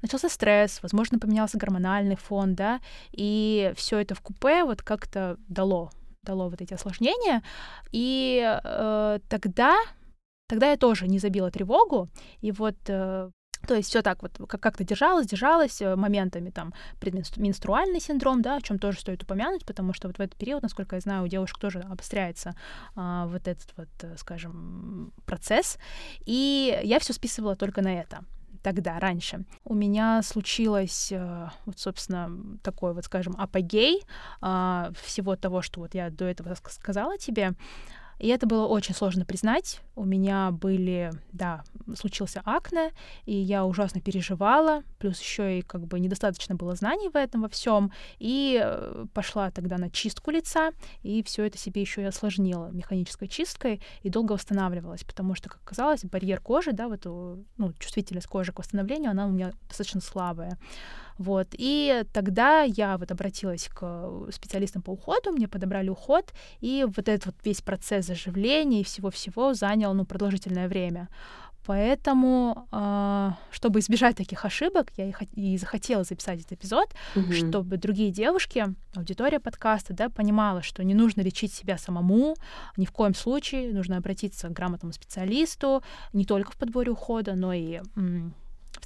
[0.02, 2.80] начался стресс, возможно, поменялся гормональный фон, да,
[3.12, 5.92] и все это в купе вот как-то дало,
[6.24, 7.44] дало вот эти осложнения,
[7.92, 9.76] и э, тогда,
[10.48, 12.10] тогда я тоже не забила тревогу,
[12.42, 13.30] и вот э,
[13.66, 18.62] то есть все так вот как-то держалось, держалось э, моментами там предменструальный синдром, да, о
[18.62, 21.60] чем тоже стоит упомянуть, потому что вот в этот период, насколько я знаю, у девушек
[21.60, 22.56] тоже обостряется
[22.96, 25.78] а, вот этот вот, э, скажем, процесс,
[26.26, 28.24] и я все списывала только на это
[28.68, 29.46] тогда, раньше.
[29.64, 32.30] У меня случилось, э, вот, собственно,
[32.64, 34.04] такой вот, скажем, апогей
[34.42, 37.54] а, всего того, что вот я до этого сказала тебе.
[38.20, 39.82] И это было очень сложно признать.
[39.96, 41.64] У меня были, да,
[41.96, 42.92] случился акне,
[43.26, 47.50] и я ужасно переживала, плюс еще и как бы недостаточно было знаний в этом во
[47.50, 50.72] всем, и э, пошла тогда на чистку лица,
[51.04, 55.62] и все это себе еще и осложнила механической чисткой, и долго восстанавливалась, потому что, как
[55.64, 60.58] оказалось, барьер кожи, да, вот, ну, чувствительность кожи к восстановлению, она у меня достаточно слабая.
[61.18, 61.48] Вот.
[61.54, 67.26] И тогда я вот обратилась к специалистам по уходу, мне подобрали уход, и вот этот
[67.28, 71.10] вот весь процесс заживления и всего-всего занял, ну, продолжительное время.
[71.68, 77.34] Поэтому, э, чтобы избежать таких ошибок, я и захотела записать этот эпизод, угу.
[77.34, 82.36] чтобы другие девушки, аудитория подкаста, да, понимала, что не нужно лечить себя самому,
[82.78, 87.52] ни в коем случае нужно обратиться к грамотному специалисту, не только в подборе ухода, но
[87.52, 87.82] и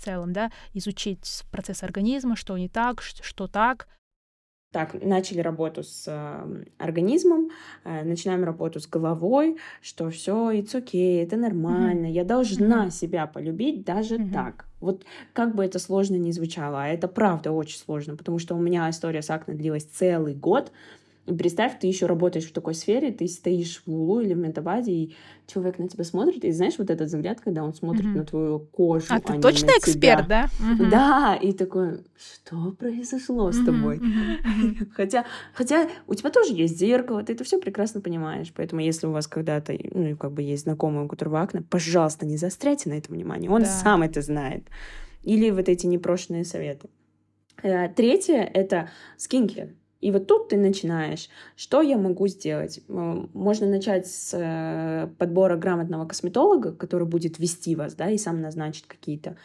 [0.01, 3.87] целом, да, изучить процесс организма, что не так, что так.
[4.71, 7.49] Так, начали работу с э, организмом,
[7.83, 12.11] э, начинаем работу с головой, что все, it's okay, это нормально, mm-hmm.
[12.11, 12.91] я должна mm-hmm.
[12.91, 14.31] себя полюбить даже mm-hmm.
[14.31, 14.65] так.
[14.79, 18.61] Вот как бы это сложно ни звучало, а это правда очень сложно, потому что у
[18.61, 20.71] меня история с акне длилась целый год,
[21.25, 25.15] Представь, ты еще работаешь в такой сфере, ты стоишь в Лулу или в Метабаде, и
[25.45, 28.17] человек на тебя смотрит, и знаешь вот этот взгляд, когда он смотрит mm-hmm.
[28.17, 29.05] на твою кожу.
[29.09, 30.49] А, а ты точно эксперт, да?
[30.59, 30.89] Mm-hmm.
[30.89, 33.53] Да, и такой, что произошло mm-hmm.
[33.53, 33.97] с тобой?
[33.97, 34.87] Mm-hmm.
[34.95, 38.51] хотя, хотя у тебя тоже есть зеркало, ты это все прекрасно понимаешь.
[38.55, 42.37] Поэтому если у вас когда-то, ну, как бы есть знакомый, у которого акне, пожалуйста, не
[42.37, 43.67] застряйте на этом внимание, он да.
[43.67, 44.63] сам это знает.
[45.23, 46.89] Или вот эти непрошенные советы.
[47.61, 49.69] Э, третье— это скинкер.
[50.01, 52.81] И вот тут ты начинаешь, что я могу сделать?
[52.87, 58.85] Можно начать с э, подбора грамотного косметолога, который будет вести вас, да, и сам назначит
[58.87, 59.37] какие-то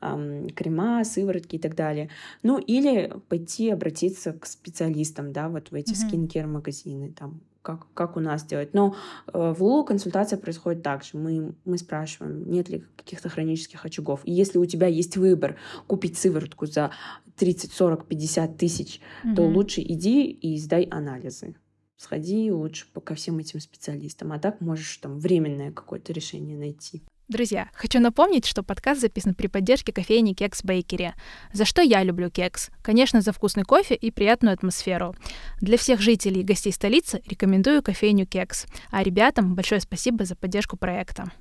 [0.00, 2.10] эм, крема, сыворотки и так далее.
[2.42, 6.08] Ну, или пойти обратиться к специалистам, да, вот в эти mm-hmm.
[6.08, 8.74] скинкер-магазины, там, как, как у нас делать.
[8.74, 8.94] Но
[9.32, 11.16] э, в Лулу консультация происходит так же.
[11.16, 14.20] Мы, мы спрашиваем, нет ли каких-то хронических очагов.
[14.24, 16.90] И если у тебя есть выбор купить сыворотку за
[17.36, 19.34] 30, 40, 50 тысяч, mm-hmm.
[19.34, 21.56] то лучше иди и сдай анализы.
[21.96, 24.32] Сходи лучше ко всем этим специалистам.
[24.32, 27.02] А так можешь там временное какое-то решение найти.
[27.26, 31.14] Друзья, хочу напомнить, что подкаст записан при поддержке кофейни Кекс Бейкери.
[31.54, 32.68] За что я люблю кекс?
[32.82, 35.16] Конечно, за вкусный кофе и приятную атмосферу.
[35.58, 38.66] Для всех жителей и гостей столицы рекомендую кофейню Кекс.
[38.90, 41.32] А ребятам большое спасибо за поддержку проекта.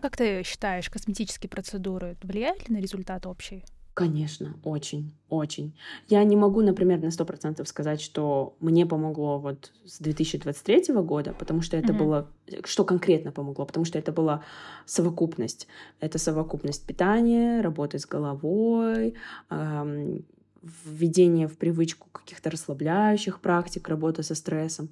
[0.00, 3.64] Как ты считаешь, косметические процедуры влияют ли на результат общий?
[3.94, 5.76] Конечно, очень, очень.
[6.08, 11.34] Я не могу, например, на сто процентов сказать, что мне помогло вот с 2023 года,
[11.38, 11.98] потому что это mm-hmm.
[11.98, 12.28] было,
[12.64, 14.44] что конкретно помогло, потому что это была
[14.86, 15.68] совокупность.
[16.00, 19.14] Это совокупность питания, работы с головой,
[19.50, 20.24] эм,
[20.62, 24.88] введение в привычку каких-то расслабляющих практик, работа со стрессом.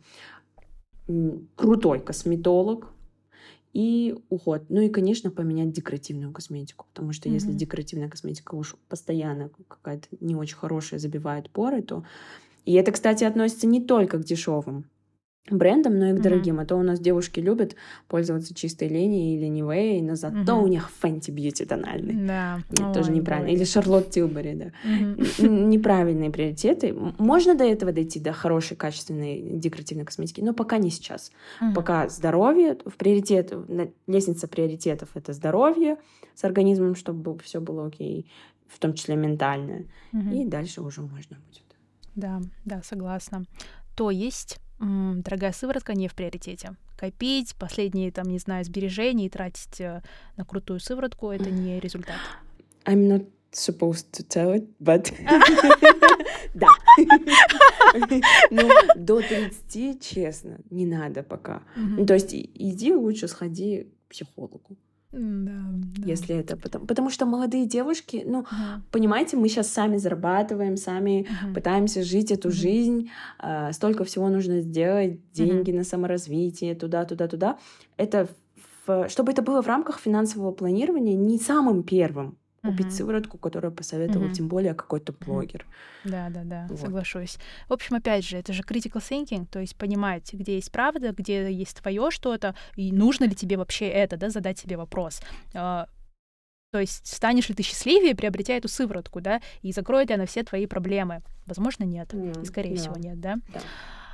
[1.56, 2.88] Крутой косметолог,
[3.72, 4.64] и уход.
[4.68, 7.34] Ну и, конечно, поменять декоративную косметику, потому что mm-hmm.
[7.34, 12.04] если декоративная косметика уж постоянно какая-то не очень хорошая забивает поры, то...
[12.66, 14.84] И это, кстати, относится не только к дешевым
[15.48, 16.22] брендам, но и к mm-hmm.
[16.22, 16.60] дорогим.
[16.60, 17.74] А то у нас девушки любят
[18.08, 20.62] пользоваться чистой линией или Nivea, но зато mm-hmm.
[20.62, 22.14] у них Fenty Beauty тональный.
[22.26, 22.60] Да.
[22.70, 23.48] Нет, Ой, тоже неправильно.
[23.48, 24.72] Или Шарлотт Тилбери, да.
[24.84, 25.48] Mm-hmm.
[25.48, 26.94] Неправильные приоритеты.
[27.18, 31.32] Можно до этого дойти, до хорошей, качественной декоративной косметики, но пока не сейчас.
[31.60, 31.74] Mm-hmm.
[31.74, 33.52] Пока здоровье в приоритет,
[34.06, 35.96] лестница приоритетов— это здоровье
[36.34, 38.30] с организмом, чтобы все было окей,
[38.68, 39.86] в том числе ментальное.
[40.12, 40.42] Mm-hmm.
[40.42, 41.64] И дальше уже можно будет.
[42.14, 43.44] Да, да, согласна.
[43.96, 46.76] То есть дорогая сыворотка не в приоритете.
[46.96, 50.02] Копить последние, там, не знаю, сбережения и тратить э,
[50.36, 52.16] на крутую сыворотку— это не результат.
[52.84, 55.12] I'm not supposed to tell it, but...
[56.54, 56.68] Да.
[58.50, 61.62] Ну, до 30, честно, не надо пока.
[61.76, 64.76] Ну, то есть иди лучше сходи к психологу.
[65.12, 66.06] Да, да.
[66.06, 68.80] Если это потому, потому что молодые девушки, ну, uh-huh.
[68.92, 71.54] понимаете, мы сейчас сами зарабатываем, сами uh-huh.
[71.54, 72.52] пытаемся жить эту uh-huh.
[72.52, 73.10] жизнь,
[73.42, 75.78] э, столько всего нужно сделать, деньги uh-huh.
[75.78, 77.58] на саморазвитие, туда, туда, туда.
[77.96, 78.28] Это
[78.86, 82.90] в, чтобы это было в рамках финансового планирования не самым первым купить uh-huh.
[82.90, 85.66] сыворотку, которую посоветовал тем более какой-то блогер.
[86.04, 86.78] Да, да, да, вот.
[86.78, 87.38] соглашусь.
[87.68, 91.50] В общем, опять же, это же critical thinking, то есть понимать, где есть правда, где
[91.50, 95.20] есть твое что-то, и нужно ли тебе вообще это, да, задать себе вопрос.
[95.54, 95.88] Uh,
[96.72, 100.42] то есть станешь ли ты счастливее, приобретя эту сыворотку, да, и закроет ли она все
[100.42, 101.22] твои проблемы?
[101.46, 102.12] Возможно, нет.
[102.14, 102.76] Mm, и, скорее yeah.
[102.76, 103.36] всего, нет, да?
[103.52, 103.60] Да.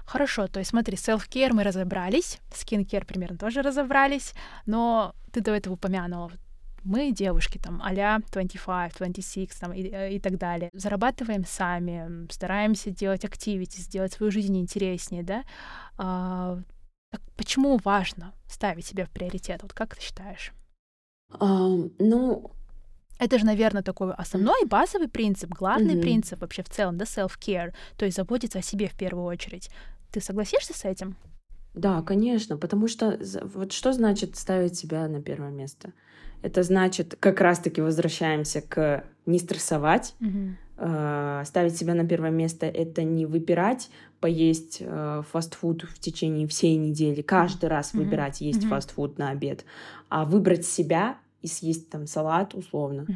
[0.07, 5.75] Хорошо, то есть смотри, self-care мы разобрались, skin-care примерно тоже разобрались, но ты до этого
[5.75, 6.31] упомянула
[6.87, 12.91] мы, девушки, там, а-ля 25, 26 там, и, э, и так далее, зарабатываем сами, стараемся
[12.91, 15.45] делать активити, сделать свою жизнь интереснее, да,
[15.99, 16.59] а,
[17.11, 19.63] так почему важно ставить себя в приоритет?
[19.63, 20.53] Вот как ты считаешь?
[21.33, 22.51] Um, ну,
[23.19, 26.03] это же, наверное, такой основной базовый принцип, главный mm-hmm.
[26.03, 29.71] принцип вообще в целом, да, self-care, то есть заботиться о себе в первую очередь.
[30.13, 31.17] Ты согласишься с этим?
[31.75, 33.19] Да, конечно, потому что
[33.55, 35.93] вот что значит ставить себя на первое место?
[36.47, 40.53] Это значит, как раз-таки возвращаемся к не стрессовать, mm-hmm.
[40.79, 42.67] э, ставить себя на первое место.
[42.67, 47.99] Это не выпирать, поесть э, фастфуд в течение всей недели, каждый раз mm-hmm.
[47.99, 48.69] выбирать есть mm-hmm.
[48.69, 49.65] фастфуд на обед,
[50.09, 53.07] а выбрать себя и съесть там салат условно,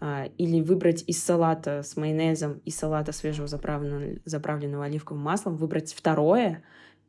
[0.00, 0.32] uh-huh.
[0.38, 6.62] или выбрать из салата с майонезом и салата свежего заправленного, заправленного оливковым маслом, выбрать второе,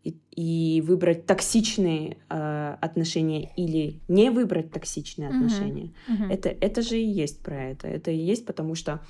[0.06, 5.36] и, и выбрать токсичные э, отношения или не выбрать токсичные uh-huh.
[5.36, 5.94] отношения.
[6.08, 6.32] Uh-huh.
[6.32, 7.88] Это, это же и есть про это.
[7.88, 9.02] Это и есть потому что,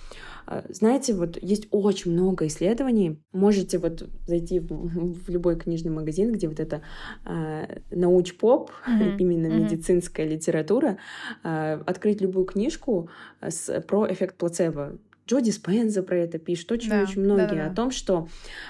[0.47, 3.19] э, знаете, вот есть очень много исследований.
[3.33, 4.67] Можете вот зайти в,
[5.25, 6.81] в любой книжный магазин, где вот это
[7.25, 9.17] э, науч-поп, uh-huh.
[9.19, 9.63] именно uh-huh.
[9.65, 10.97] медицинская литература,
[11.43, 13.09] э, открыть любую книжку
[13.41, 17.73] с, про эффект плацебо Джо Диспенза про это пишет, очень-очень да, многие да, да, о
[17.73, 18.27] том, что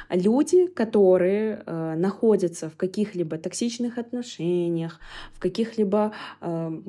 [0.10, 5.02] люди, которые э, находятся в каких-либо токсичных отношениях,
[5.34, 6.82] в каких-либо э,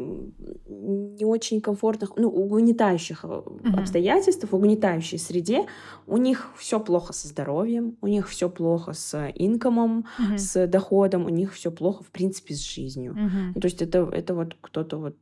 [0.68, 3.58] не очень комфортных, ну, угнетающих угу.
[3.76, 5.66] обстоятельствах, угнетающей среде,
[6.06, 10.38] у них все плохо со здоровьем, у них все плохо с инкомом, угу.
[10.38, 13.12] с доходом, у них все плохо, в принципе, с жизнью.
[13.12, 13.60] Угу.
[13.60, 15.16] то есть это, это вот кто-то вот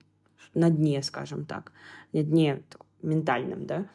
[0.53, 1.73] на дне, скажем так,
[2.13, 2.63] на дне
[3.03, 3.87] ментальном, да.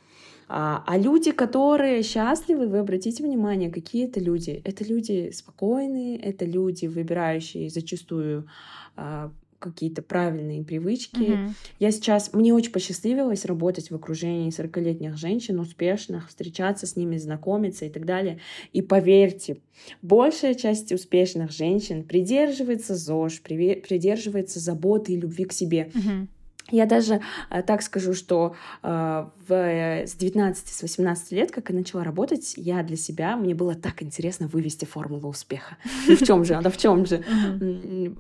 [0.50, 4.62] А, а люди, которые счастливы, вы обратите внимание, какие это люди.
[4.66, 8.48] Это люди спокойные, это люди, выбирающие зачастую
[8.96, 11.18] а, какие-то правильные привычки.
[11.18, 11.50] Mm-hmm.
[11.80, 17.86] Я сейчас, мне очень посчастливилось работать в окружении 40-летних женщин, успешных, встречаться с ними, знакомиться
[17.86, 18.40] и так далее.
[18.74, 19.58] И поверьте,
[20.02, 25.92] большая часть успешных женщин придерживается ЗОЖ, придерживается заботы и любви к себе.
[25.94, 26.28] Mm-hmm.
[26.72, 31.76] Я даже э, так скажу, что э, в, с 19, с 18 лет, как я
[31.76, 35.78] начала работать, я для себя, мне было так интересно вывести формулу успеха.
[36.08, 37.24] Ну в чем же она, в чем же?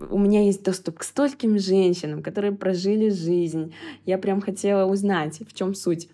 [0.09, 3.73] У меня есть доступ к стольким женщинам, которые прожили жизнь.
[4.05, 6.09] Я прям хотела узнать, в чем суть.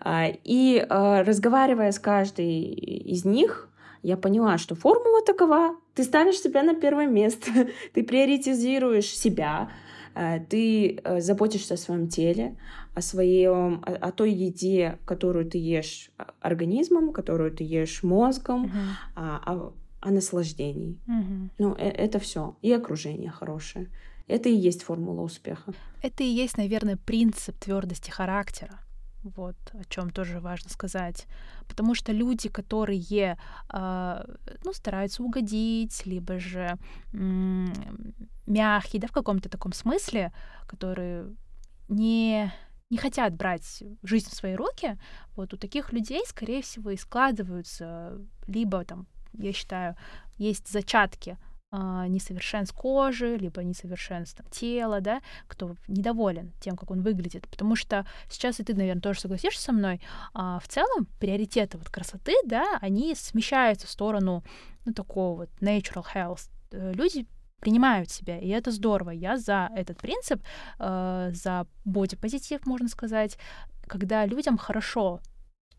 [0.00, 3.68] А, и э, разговаривая с каждой из них,
[4.02, 5.76] я поняла, что формула такова.
[5.94, 7.50] Ты ставишь себя на первое место,
[7.92, 9.87] ты приоритизируешь себя, Э,
[10.48, 12.56] ты э, заботишься о своем теле,
[12.94, 18.66] о своем, о, о той еде, которую ты ешь а, организмом, которую ты ешь мозгом,
[18.66, 19.14] uh-huh.
[19.14, 20.98] о, о, о наслаждении.
[21.06, 21.50] Uh-huh.
[21.58, 22.56] Ну, э, это все.
[22.62, 23.88] И окружение хорошее.
[24.26, 25.72] Это и есть формула успеха.
[26.02, 28.80] Это и есть, наверное, принцип твердости характера.
[29.22, 31.26] Вот о чем тоже важно сказать.
[31.68, 33.36] Потому что люди, которые
[33.72, 34.24] э,
[34.64, 36.76] ну, стараются угодить, либо же
[37.12, 38.14] м-
[38.46, 40.32] мягкие, да, в каком-то таком смысле,
[40.66, 41.34] которые
[41.88, 42.52] не
[42.90, 44.98] не хотят брать жизнь в свои руки,
[45.36, 49.94] вот у таких людей, скорее всего, и складываются либо там, я считаю,
[50.38, 51.36] есть зачатки
[51.70, 57.46] несовершенств кожи, либо несовершенств тела, да, кто недоволен тем, как он выглядит.
[57.48, 60.00] Потому что сейчас, и ты, наверное, тоже согласишься со мной,
[60.32, 64.42] а, в целом приоритеты вот красоты, да, они смещаются в сторону
[64.84, 66.50] ну, такого вот natural health.
[66.72, 67.26] Э, люди
[67.60, 69.10] принимают себя, и это здорово.
[69.10, 70.42] Я за этот принцип,
[70.78, 73.36] э, за бодипозитив, можно сказать,
[73.86, 75.20] когда людям хорошо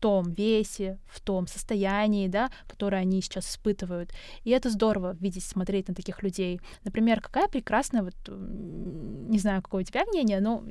[0.00, 4.12] том весе, в том состоянии, да, которое они сейчас испытывают.
[4.44, 6.60] И это здорово видеть, смотреть на таких людей.
[6.84, 10.64] Например, какая прекрасная, вот, не знаю, какое у тебя мнение, но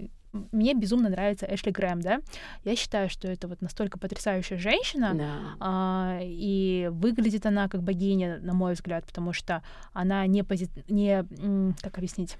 [0.51, 2.20] мне безумно нравится Эшли Грэм, да.
[2.64, 5.56] Я считаю, что это вот настолько потрясающая женщина, Да.
[5.60, 10.70] а, и выглядит она как богиня, на мой взгляд, потому что она не, пози...
[10.88, 11.26] не
[11.82, 12.38] как объяснить,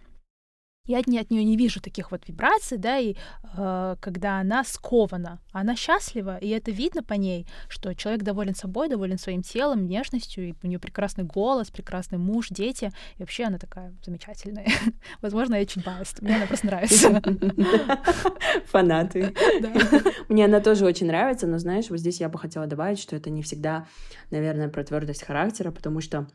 [0.90, 3.16] я от, от нее не вижу таких вот вибраций, да, и
[3.56, 8.90] э, когда она скована, она счастлива, и это видно по ней, что человек доволен собой,
[8.90, 13.60] доволен своим телом, внешностью, и у нее прекрасный голос, прекрасный муж, дети, и вообще она
[13.60, 14.66] такая замечательная.
[15.22, 17.22] Возможно, я очень biased, мне она просто нравится.
[18.66, 19.36] Фанаты.
[20.30, 23.30] Мне она тоже очень нравится, но знаешь, вот здесь я бы хотела добавить, что это
[23.30, 23.86] не всегда,
[24.32, 26.28] наверное, про твердость характера, потому что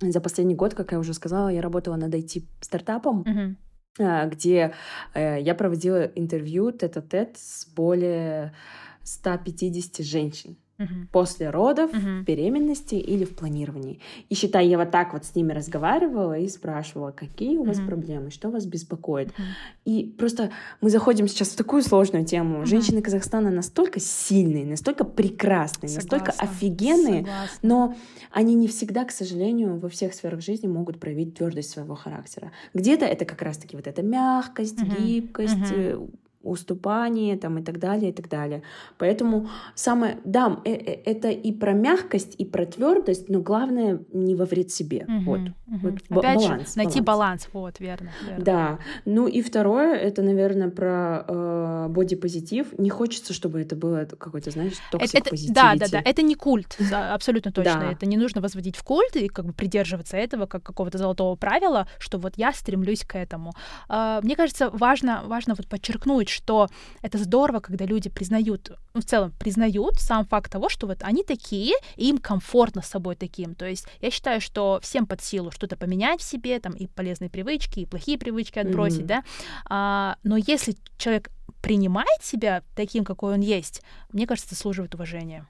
[0.00, 3.56] за последний год, как я уже сказала, я работала над IT-стартапом,
[3.98, 4.74] где
[5.14, 8.54] э, я проводила интервью тет-а-тет с более
[9.02, 11.08] 150 женщин Мгм.
[11.12, 12.22] после родов, Мгм.
[12.22, 14.00] в беременности или в планировании.
[14.28, 17.86] И считай, я вот так вот с ними разговаривала и спрашивала, какие у вас Мгм.
[17.86, 19.28] проблемы, что вас беспокоит.
[19.38, 19.46] Мгм.
[19.86, 20.50] И просто
[20.80, 22.58] мы заходим сейчас в такую сложную тему.
[22.58, 22.66] Мгм.
[22.66, 26.56] Женщины Казахстана настолько сильные, настолько прекрасные, настолько Согласна.
[26.56, 27.58] офигенные, Согласна.
[27.62, 27.94] но
[28.30, 32.52] они не всегда, к сожалению, во всех сферах жизни могут проявить твердость своего характера.
[32.74, 34.90] Где-то это как раз-таки вот эта мягкость, Мгм.
[35.06, 36.10] гибкость, Мгм.
[36.46, 38.62] Э, уступание там и так далее, и так далее.
[38.98, 44.34] Поэтому самое, да, э- э- это и про мягкость, и про твердость, но главное не
[44.34, 45.04] во вред себе.
[45.08, 45.24] Мгм.
[45.24, 45.40] Вот.
[45.66, 45.80] Мгм.
[46.10, 47.46] вот Опять баланс, же, найти баланс.
[47.46, 48.10] баланс, вот, верно.
[48.26, 48.44] верно.
[48.44, 48.78] Да.
[49.04, 52.78] Ну и второе, это, наверное, про э, бодипозитив.
[52.78, 56.34] Не хочется, чтобы это было какой-то, знаешь, Это- toxic это- да, да, да, это не
[56.34, 57.80] культ, абсолютно точно.
[57.80, 57.92] Да.
[57.92, 61.88] Это не нужно возводить в культ и как бы придерживаться этого как какого-то золотого правила,
[61.98, 63.52] что вот я стремлюсь к этому.
[63.88, 66.68] А, Мне кажется, важно, важно вот подчеркнуть, что
[67.02, 71.22] это здорово, когда люди признают, ну, в целом признают сам факт того, что вот они
[71.24, 73.54] такие, и им комфортно с собой таким.
[73.54, 77.30] То есть я считаю, что всем под силу что-то поменять в себе, там и полезные
[77.30, 79.06] привычки, и плохие привычки отбросить, Мгм.
[79.06, 79.24] да.
[79.68, 81.30] А, но если человек
[81.62, 83.82] принимает себя таким, какой он есть,
[84.12, 85.46] мне кажется, заслуживает уважения.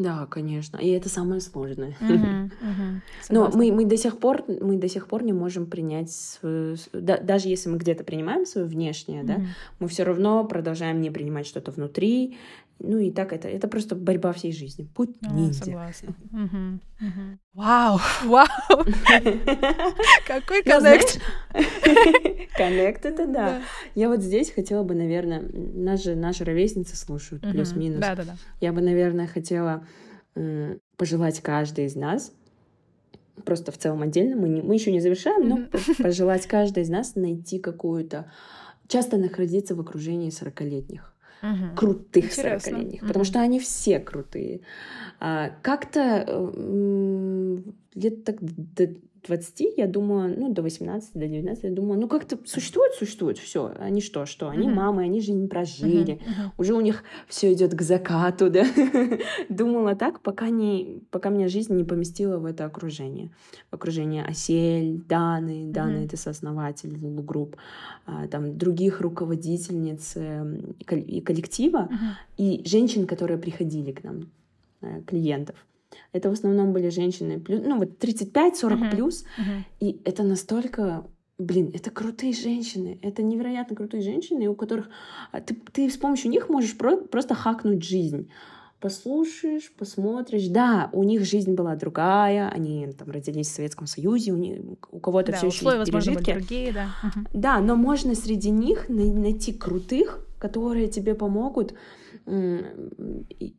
[0.00, 0.78] Да, конечно.
[0.78, 1.94] И это самое сложное.
[2.00, 3.02] Мгм, мгм.
[3.28, 7.18] Но мы, мы до сих пор мы до сих пор не можем принять свою, да-
[7.18, 9.46] даже если мы где-то принимаем свое внешнее, да, Мгм.
[9.78, 12.38] мы все равно продолжаем не принимать что-то внутри.
[12.82, 14.84] Ну и так это это просто борьба всей жизни.
[14.94, 15.64] Путь А, ниндзя.
[15.64, 16.14] Согласна.
[17.52, 18.46] Вау, вау,
[20.26, 21.20] какой Ну, коннект.
[22.56, 23.62] Коннект это да.
[23.94, 28.00] Я вот здесь хотела бы, наверное, нас же наши ровесницы слушают, плюс-минус.
[28.00, 28.36] Да-да-да.
[28.60, 29.86] Я бы, наверное, хотела
[30.34, 32.32] м, пожелать каждой из нас,
[33.44, 35.58] просто в целом отдельно, мы, не, мы еще не завершаем, но
[35.98, 38.30] пожелать каждой из нас найти какую-то,
[38.88, 41.09] часто находиться в окружении 40-летних,
[41.42, 41.74] Мгм.
[41.76, 42.32] крутых.
[42.32, 43.24] 40-летних, потому Мгм.
[43.24, 44.60] что они все крутые.
[45.20, 47.19] А, как-то м,
[47.94, 48.88] лет так до
[49.26, 53.70] 20, я думаю, ну, до 18, до 19, я думаю, ну, как-то существует, существует, все.
[53.78, 54.48] Они что, что?
[54.48, 54.76] Они Мгм.
[54.76, 56.52] мамы, они жизнь прожили, Мгм, мгм.
[56.58, 58.64] уже у них все идет к закату, да.
[59.50, 63.28] Думала так, пока не, пока меня жизнь не поместила в это окружение,
[63.70, 66.04] в окружение Осель, Даны, Дана Мгм.
[66.06, 67.56] это сооснователь Групп,
[68.06, 71.98] а, там других руководительниц и кол- и коллектива Мгм.
[72.38, 74.30] и женщин, которые приходили к нам
[74.82, 75.56] э, клиентов.
[76.12, 78.90] Это в основном были женщины, плюс, ну вот 35-40 Мгм.
[78.90, 79.64] плюс, Мгм.
[79.80, 81.04] и это настолько,
[81.38, 84.88] блин, это крутые женщины, это невероятно крутые женщины, у которых
[85.32, 88.28] а, ты, ты с помощью них можешь про- просто хакнуть жизнь.
[88.80, 90.46] Послушаешь, посмотришь.
[90.48, 94.58] Да, у них жизнь была другая, они там родились в Советском Союзе, у, них,
[94.90, 96.32] у кого-то Да, все еще есть пережитки.
[96.32, 96.88] другие, да.
[97.34, 101.74] Да, но можно среди них най- найти крутых, которые тебе помогут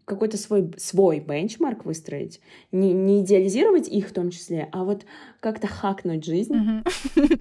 [0.06, 2.40] какой-то свой, свой бенчмарк выстроить.
[2.72, 5.06] Не, не идеализировать их в том числе, а вот
[5.40, 6.84] как-то хакнуть жизнь, Мгм.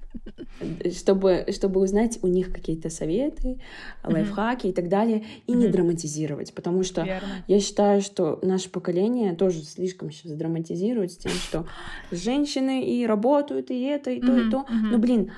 [0.91, 3.59] чтобы, чтобы узнать у них какие-то советы,
[4.03, 4.13] Мгм.
[4.13, 5.71] лайфхаки и так далее, и не Мгм.
[5.71, 6.53] драматизировать.
[6.53, 7.43] Потому что Верно.
[7.47, 11.65] я считаю, что наше поколение тоже слишком сейчас драматизирует с тем, что
[12.11, 14.65] женщины и работают, и это, и то, и то.
[14.89, 15.31] Но, блин,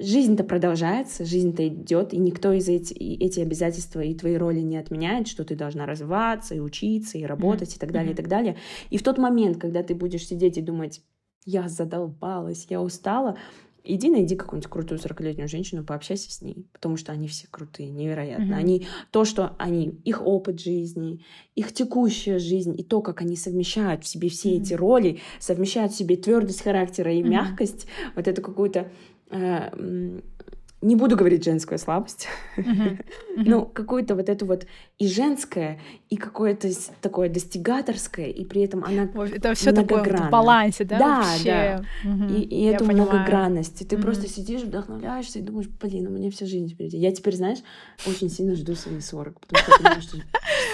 [0.00, 4.76] жизнь-то продолжается, жизнь-то идет, и никто из эти, и эти обязательства и твои роли не
[4.76, 8.16] отменяет, что ты должна развиваться, и учиться, и работать, и так далее, и Мгм.
[8.16, 8.56] так далее.
[8.90, 11.02] И в тот момент, когда ты будешь сидеть и думать,
[11.44, 13.36] я задолбалась, я устала,
[13.82, 18.44] иди найди какую-нибудь крутую 40-летнюю женщину, пообщайся с ней, потому что они все крутые, невероятно.
[18.44, 18.54] Мгм.
[18.54, 21.24] Они, то, что они, их опыт жизни,
[21.54, 24.62] их текущая жизнь и то, как они совмещают в себе все Мгм.
[24.62, 27.30] эти роли, совмещают в себе твердость характера и Мгм.
[27.30, 28.90] мягкость, вот эту какую-то
[29.30, 32.28] не буду говорить женскую слабость,
[33.36, 34.66] но какую-то вот эту вот
[35.00, 35.80] и женское,
[36.10, 36.68] и какое-то
[37.00, 40.98] такое достигаторское, и при этом она Это все такое в балансе, да?
[40.98, 41.84] Да, да.
[42.28, 43.80] И, и эту многогранность.
[43.80, 46.98] И ты просто сидишь, вдохновляешься и думаешь, блин, у меня вся жизнь впереди.
[46.98, 47.60] Я теперь, знаешь,
[48.06, 50.18] очень сильно жду свои 40, потому что понимаю, что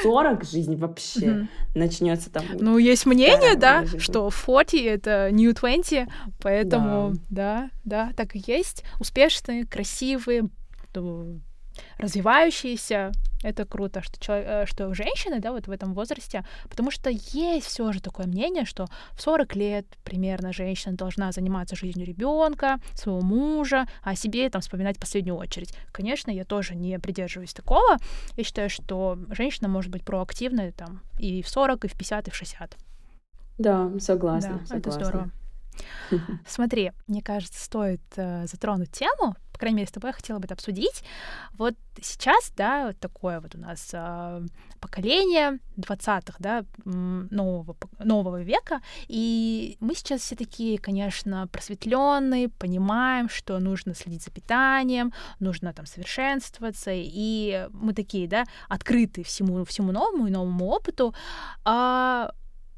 [0.02, 1.46] 40 жизнь вообще
[1.76, 2.44] начнется там.
[2.58, 6.08] Ну, есть мнение, да, что 40— это new 20,
[6.40, 8.82] поэтому, да, да, так и есть.
[8.98, 10.48] Успешные, красивые,
[11.98, 13.12] развивающиеся.
[13.42, 17.66] Это круто, что, человек, э, что женщины, да, вот в этом возрасте, потому что есть
[17.66, 23.20] все же такое мнение, что в 40 лет примерно женщина должна заниматься жизнью ребенка, своего
[23.20, 25.74] мужа, а о себе там вспоминать в последнюю очередь.
[25.92, 27.98] Конечно, я тоже не придерживаюсь такого.
[28.36, 32.30] Я считаю, что женщина может быть проактивной там и в 40, и в 50, и
[32.30, 32.76] в 60.
[33.58, 34.60] Да, согласна.
[34.60, 34.76] Да, согласна.
[34.76, 35.30] это здорово.
[36.46, 40.44] Смотри, мне кажется, стоит э, затронуть тему, по крайней мере, с тобой я хотела бы
[40.44, 41.02] это обсудить.
[41.54, 44.46] Вот сейчас, да, вот такое вот у нас э,
[44.80, 53.58] поколение 20-х, да, нового, нового века, и мы сейчас все такие, конечно, просветленные, понимаем, что
[53.58, 60.26] нужно следить за питанием, нужно там совершенствоваться, и мы такие, да, открыты всему, всему новому
[60.26, 61.14] и новому опыту,
[61.64, 62.30] а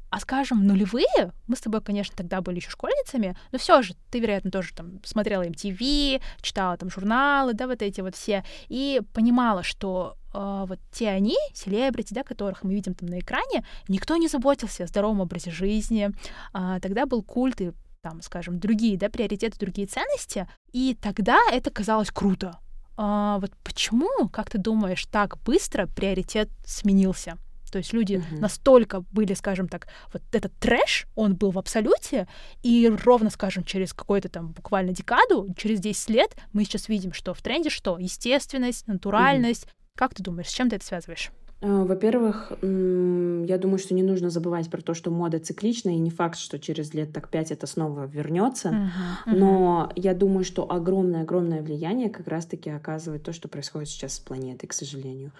[0.09, 4.19] а скажем, нулевые, мы с тобой, конечно, тогда были еще школьницами, но все же ты,
[4.19, 9.63] вероятно, тоже там смотрела MTV, читала там журналы, да, вот эти вот все, и понимала,
[9.63, 14.27] что э, вот те они, селебрити, да, которых мы видим там на экране, никто не
[14.27, 16.09] заботился о здоровом образе жизни.
[16.53, 21.69] Э, тогда был культ и там, скажем, другие, да, приоритеты, другие ценности, и тогда это
[21.69, 22.57] казалось круто.
[23.01, 27.37] А, вот почему, как ты думаешь, так быстро приоритет сменился?
[27.69, 28.39] То есть люди uh-huh.
[28.39, 32.27] настолько были, скажем так, вот этот трэш, он был в абсолюте,
[32.63, 37.33] и ровно, скажем, через какой-то там буквально декаду, через 10 лет мы сейчас видим, что
[37.33, 37.97] в тренде что?
[37.97, 39.65] Естественность, натуральность.
[39.65, 39.97] Uh-huh.
[39.97, 41.31] Как ты думаешь, с чем ты это связываешь?
[41.61, 46.09] А, во-первых, я думаю, что не нужно забывать про то, что мода циклична, и не
[46.09, 48.69] факт, что через лет так пять это снова вернется.
[48.69, 49.37] Uh-huh, uh-huh.
[49.37, 54.67] Но я думаю, что огромное-огромное влияние как раз-таки оказывает то, что происходит сейчас с планетой,
[54.67, 55.31] к сожалению.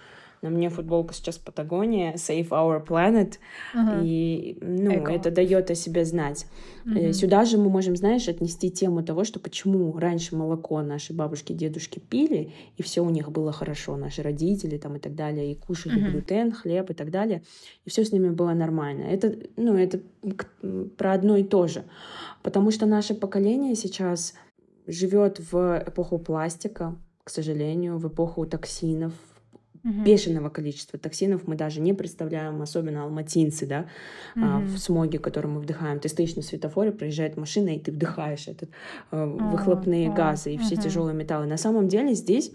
[0.42, 3.34] На мне футболка сейчас Патагония, Save Our Planet,
[3.74, 4.00] uh-huh.
[4.02, 5.12] и ну, Эко.
[5.12, 6.46] это дает о себе знать.
[6.86, 7.12] Uh-huh.
[7.12, 11.98] Сюда же мы можем, знаешь, отнести тему того, что почему раньше молоко наши бабушки, дедушки
[11.98, 16.00] пили, и все у них было хорошо, наши родители там и так далее, и кушали
[16.00, 16.10] uh-huh.
[16.10, 17.42] глютен, хлеб и так далее,
[17.84, 19.02] и все с ними было нормально.
[19.02, 20.00] Это, ну, это
[20.96, 21.84] про одно и то же,
[22.42, 24.32] потому что наше поколение сейчас
[24.86, 29.12] живет в эпоху пластика, к сожалению, в эпоху токсинов,
[29.84, 30.02] угу.
[30.02, 33.86] бешеного количества токсинов мы даже не представляем, особенно алматинцы, да,
[34.36, 34.44] угу.
[34.44, 36.00] а, в смоге, который мы вдыхаем.
[36.00, 38.70] Ты стоишь на светофоре, проезжает машина, и ты вдыхаешь этот
[39.10, 40.82] а, выхлопные а, газы и все угу.
[40.82, 41.46] тяжелые металлы.
[41.46, 42.52] На самом деле здесь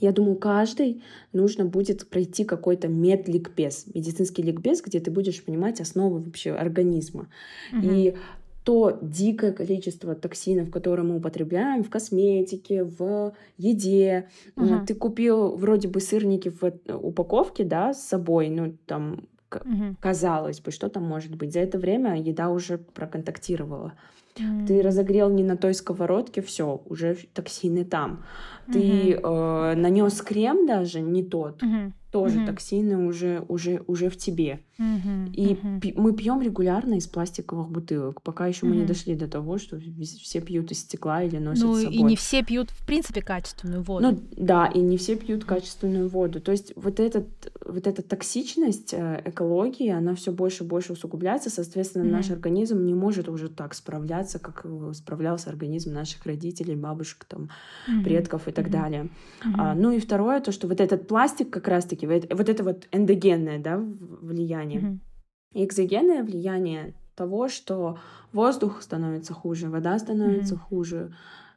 [0.00, 6.20] я думаю, каждый нужно будет пройти какой-то медликбез, медицинский ликбез, где ты будешь понимать основы
[6.20, 7.28] вообще организма.
[7.72, 7.80] Угу.
[7.82, 8.14] И
[8.64, 14.28] то дикое количество токсинов, которые мы употребляем в косметике, в еде.
[14.56, 14.86] Угу.
[14.86, 19.96] Ты купил вроде бы сырники в упаковке, да, с собой, ну там угу.
[20.00, 21.52] казалось бы, что там может быть.
[21.52, 23.92] За это время еда уже проконтактировала.
[24.36, 24.66] Mm.
[24.66, 28.24] Ты разогрел не на той сковородке, все, уже токсины там.
[28.66, 28.72] Mm-hmm.
[28.72, 31.62] Ты э, нанес крем даже не тот.
[31.62, 32.46] Mm-hmm тоже угу.
[32.46, 34.60] токсины уже, уже, уже в тебе.
[34.78, 35.80] Угу, и угу.
[35.80, 38.72] Пи- мы пьем регулярно из пластиковых бутылок, пока еще угу.
[38.72, 39.80] мы не дошли до того, что
[40.22, 41.96] все пьют из стекла или носят ну, с собой.
[41.96, 44.06] и не все пьют, в принципе, качественную воду.
[44.06, 46.40] Ну, да, и не все пьют качественную воду.
[46.40, 47.26] То есть вот, этот,
[47.66, 52.12] вот эта токсичность э, экологии, она все больше и больше усугубляется, соответственно, угу.
[52.12, 57.50] наш организм не может уже так справляться, как справлялся организм наших родителей, бабушек, там,
[57.88, 58.04] угу.
[58.04, 58.72] предков и так угу.
[58.72, 59.08] далее.
[59.44, 59.54] Угу.
[59.58, 62.88] А, ну и второе, то, что вот этот пластик как раз-таки подчеркивает вот это вот
[62.92, 64.80] эндогенное да, влияние.
[64.80, 64.98] Mm-hmm.
[65.54, 67.98] И экзогенное влияние того, что
[68.32, 70.68] воздух становится хуже, вода становится mm-hmm.
[70.68, 71.14] хуже,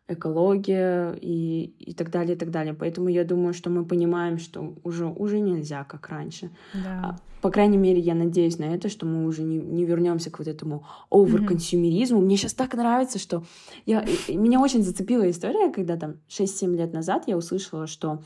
[0.07, 2.73] экология и, и так далее, и так далее.
[2.73, 6.49] Поэтому я думаю, что мы понимаем, что уже, уже нельзя, как раньше.
[6.73, 7.01] Да.
[7.03, 10.39] А, по крайней мере, я надеюсь на это, что мы уже не, не вернемся к
[10.39, 12.19] вот этому overconsumerism'у.
[12.19, 12.25] Mm-hmm.
[12.25, 13.43] Мне сейчас так нравится, что
[13.85, 18.23] я, меня очень зацепила история, когда там 6-7 лет назад я услышала, что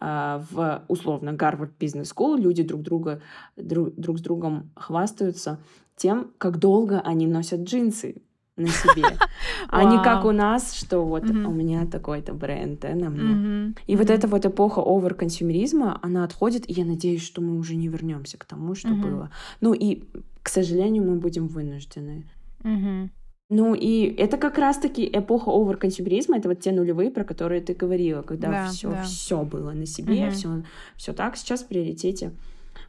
[0.00, 3.20] э, в условно Harvard Business School люди друг друга
[3.56, 5.58] друг, друг с другом хвастаются
[5.96, 8.22] тем, как долго они носят джинсы
[8.56, 9.04] на себе,
[9.68, 13.74] а не как у нас, что вот у меня такой-то бренд на мне.
[13.86, 17.88] И вот эта вот эпоха overconsumerism'а, она отходит, и я надеюсь, что мы уже не
[17.88, 19.30] вернемся к тому, что было.
[19.60, 20.04] Ну и,
[20.42, 22.24] к сожалению, мы будем вынуждены.
[23.50, 28.22] Ну и это как раз-таки эпоха overconsumerism'а, это вот те нулевые, про которые ты говорила,
[28.22, 29.02] когда да, все, да.
[29.02, 30.34] все было на себе, угу.
[30.34, 30.62] все,
[30.96, 31.36] все так.
[31.36, 32.32] Сейчас в приоритете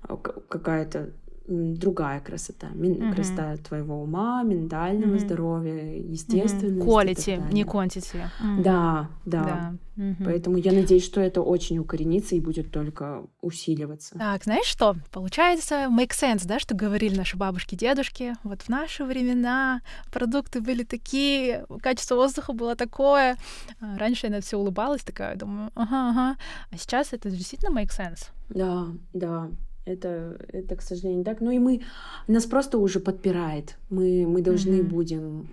[0.08, 0.16] э,
[0.48, 1.12] какая-то
[1.48, 2.68] другая красота.
[2.74, 3.14] Угу.
[3.14, 5.20] Красота твоего ума, ментального угу.
[5.20, 6.88] здоровья, естественности.
[6.88, 8.26] Quality, не quantity.
[8.40, 8.64] Угу.
[8.64, 9.44] Да, да.
[9.44, 10.04] да.
[10.04, 10.26] Угу.
[10.26, 14.18] Поэтому я надеюсь, что это очень укоренится и будет только усиливаться.
[14.18, 14.96] Так, знаешь что?
[15.12, 18.36] Получается, make sense, да, что говорили наши бабушки, дедушки.
[18.44, 19.82] Вот в наши времена
[20.12, 23.38] продукты были такие, качество воздуха было такое.
[23.80, 26.38] А, раньше я на все улыбалась, такая, думаю, ага, ага.
[26.72, 28.32] А сейчас это действительно make sense.
[28.50, 29.50] Да, да.
[29.86, 31.42] Это, это, к сожалению, так.
[31.42, 31.82] Ну и мы,
[32.28, 33.78] нас просто уже подпирает.
[33.90, 34.90] Мы, мы должны mm-hmm.
[34.90, 35.48] будем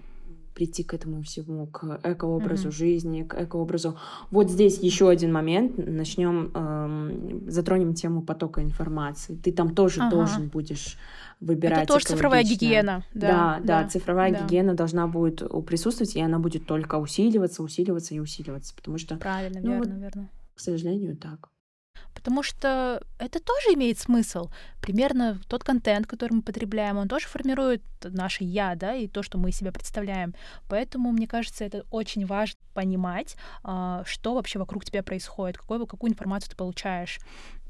[0.54, 2.72] прийти к этому всему, к экообразу mm-hmm.
[2.72, 3.96] жизни, к экообразу.
[4.30, 5.74] Вот здесь еще один момент.
[5.76, 9.34] Начнем, эм, затронем тему потока информации.
[9.34, 10.10] Ты там тоже ага.
[10.10, 10.98] должен будешь
[11.40, 11.84] выбирать.
[11.84, 13.04] Это тоже цифровая гигиена.
[13.14, 14.42] Да, да, да, да цифровая да.
[14.42, 19.16] гигиена должна будет присутствовать, и она будет только усиливаться, усиливаться и усиливаться, потому что.
[19.16, 20.28] Правильно, ну, верно, вот, верно.
[20.54, 21.51] К сожалению, так.
[22.14, 24.48] Потому что это тоже имеет смысл.
[24.80, 29.38] Примерно тот контент, который мы потребляем, он тоже формирует наше я, да, и то, что
[29.38, 30.34] мы себя представляем.
[30.68, 36.10] Поэтому, мне кажется, это очень важно понимать, а, что вообще вокруг тебя происходит, какую, какую
[36.10, 37.18] информацию ты получаешь.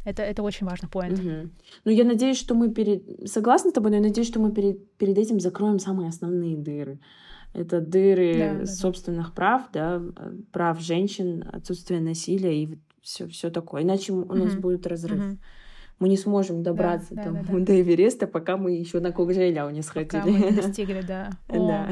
[0.05, 1.19] Это, это очень важный поинт.
[1.19, 1.51] Угу.
[1.85, 3.29] Ну, я надеюсь, что мы перед...
[3.31, 6.99] Согласна с тобой, но я надеюсь, что мы перед, перед этим закроем самые основные дыры.
[7.55, 9.33] Это дыры да, да, собственных да.
[9.33, 10.03] прав, да,
[10.53, 13.83] прав женщин, отсутствие насилия и все, все такое.
[13.83, 15.39] Иначе у нас будет разрыв.
[15.99, 19.71] Мы не сможем добраться да, там, да, да, до Эвереста, пока мы еще на Кокжеляу
[19.71, 20.21] не сходили.
[20.21, 21.31] Пока мы не достигли, да.
[21.49, 21.91] Да.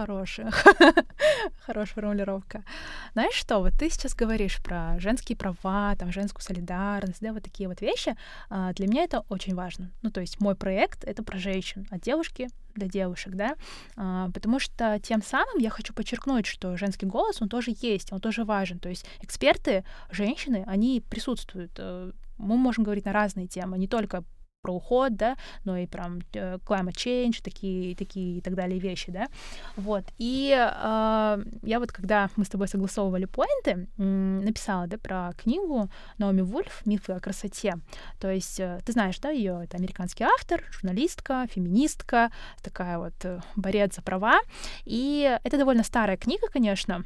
[0.00, 0.50] Хорошая.
[1.66, 2.64] Хорошая формулировка.
[3.12, 7.68] Знаешь что, вот ты сейчас говоришь про женские права, там, женскую солидарность, да, вот такие
[7.68, 8.16] вот вещи.
[8.48, 9.90] А, для меня это очень важно.
[10.00, 13.56] Ну, то есть мой проект— это про женщин, от девушки для девушек, да,
[13.94, 18.20] а, потому что тем самым я хочу подчеркнуть, что женский голос, он тоже есть, он
[18.20, 18.78] тоже важен.
[18.78, 21.72] То есть эксперты, женщины, они присутствуют.
[21.76, 24.24] Э, мы можем говорить на разные темы, не только
[24.60, 29.10] про уход, да, но и про э, climate change, такие, такие и так далее вещи,
[29.10, 29.28] да,
[29.76, 35.88] вот, и э, я вот, когда мы с тобой согласовывали поинты, написала, да, про книгу
[36.18, 36.82] Наоми Вульф.
[36.84, 37.74] «Мифы о красоте»,
[38.18, 42.30] то есть, э, ты знаешь, да, ее, это американский автор, журналистка, феминистка,
[42.62, 44.40] такая вот э, борец за права,
[44.84, 47.04] и это довольно старая книга, конечно,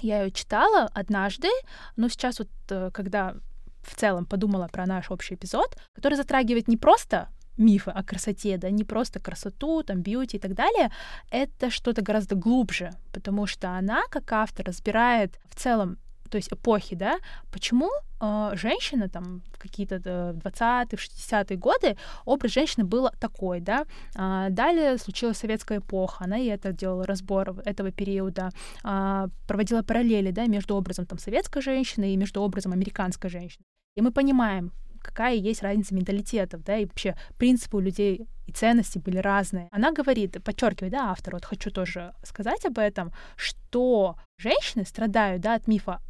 [0.00, 1.48] я ее читала однажды,
[1.96, 2.48] но сейчас вот,
[2.92, 3.34] когда
[3.82, 7.28] в целом подумала про наш общий эпизод, который затрагивает не просто
[7.58, 10.90] мифы о красоте, да, не просто красоту, там, бьюти и так далее,
[11.30, 15.98] это что-то гораздо глубже, потому что она, как автор, разбирает в целом
[16.32, 17.18] то есть эпохи, да,
[17.52, 17.90] почему
[18.22, 23.84] э, женщина там в какие-то 20-е, 60-е годы образ женщины был такой, да.
[24.16, 28.48] А далее случилась советская эпоха, она и это делала разбор этого периода,
[28.82, 33.64] а, проводила параллели, да, между образом там советской женщины и между образом американской женщины.
[33.94, 38.98] И мы понимаем, какая есть разница менталитетов, да, и вообще принципы у людей и ценности
[38.98, 39.68] были разные.
[39.70, 45.54] Она говорит, подчеркивает, да, автор, вот хочу тоже сказать об этом, что женщины страдают, да,
[45.54, 46.00] от мифа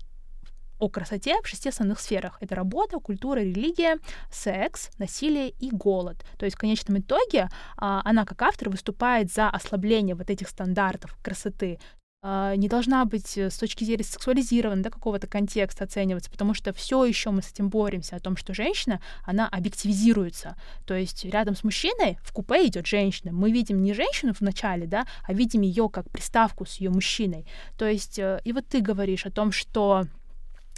[0.82, 2.38] о красоте в шести основных сферах.
[2.40, 3.98] Это работа, культура, религия,
[4.32, 6.24] секс, насилие и голод.
[6.38, 11.16] То есть в конечном итоге а, она как автор выступает за ослабление вот этих стандартов
[11.22, 11.78] красоты.
[12.24, 16.72] А, не должна быть э, с точки зрения сексуализированного да, какого-то контекста оцениваться, потому что
[16.72, 20.54] все еще мы с этим боремся, о том, что женщина, она объективизируется.
[20.86, 23.32] То есть рядом с мужчиной в купе идет женщина.
[23.32, 27.44] Мы видим не женщину в начале, да, а видим ее как приставку с ее мужчиной.
[27.76, 30.04] То есть, э, и вот ты говоришь о том, что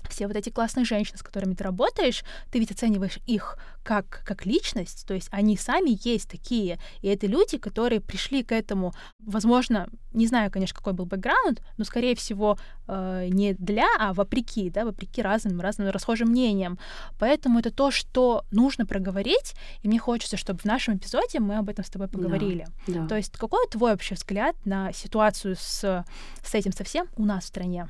[0.09, 4.47] все вот эти классные женщины, с которыми ты работаешь, ты ведь оцениваешь их как, как
[4.47, 9.89] личность, то есть они сами есть такие, и это люди, которые пришли к этому, возможно,
[10.15, 14.85] не знаю, конечно, какой был бэкграунд, но, скорее всего, э, не для, а вопреки, да,
[14.85, 16.79] вопреки разным, разным расхожим мнениям.
[17.19, 21.69] Поэтому это то, что нужно проговорить, и мне хочется, чтобы в нашем эпизоде мы об
[21.69, 22.67] этом с тобой поговорили.
[22.87, 23.09] Да, да.
[23.09, 26.05] То есть какой твой вообще взгляд на ситуацию с,
[26.43, 27.89] с этим совсем у нас в стране?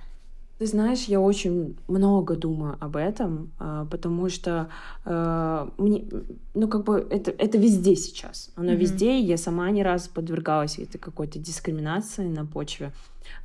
[0.59, 4.69] Ты знаешь, я очень много думаю об этом, а, потому что
[5.05, 6.05] э, мне,
[6.55, 8.77] ну как бы это это везде сейчас, оно mm-hmm.
[8.77, 9.21] везде.
[9.21, 12.93] Я сама не раз подвергалась этой какой-то дискриминации на почве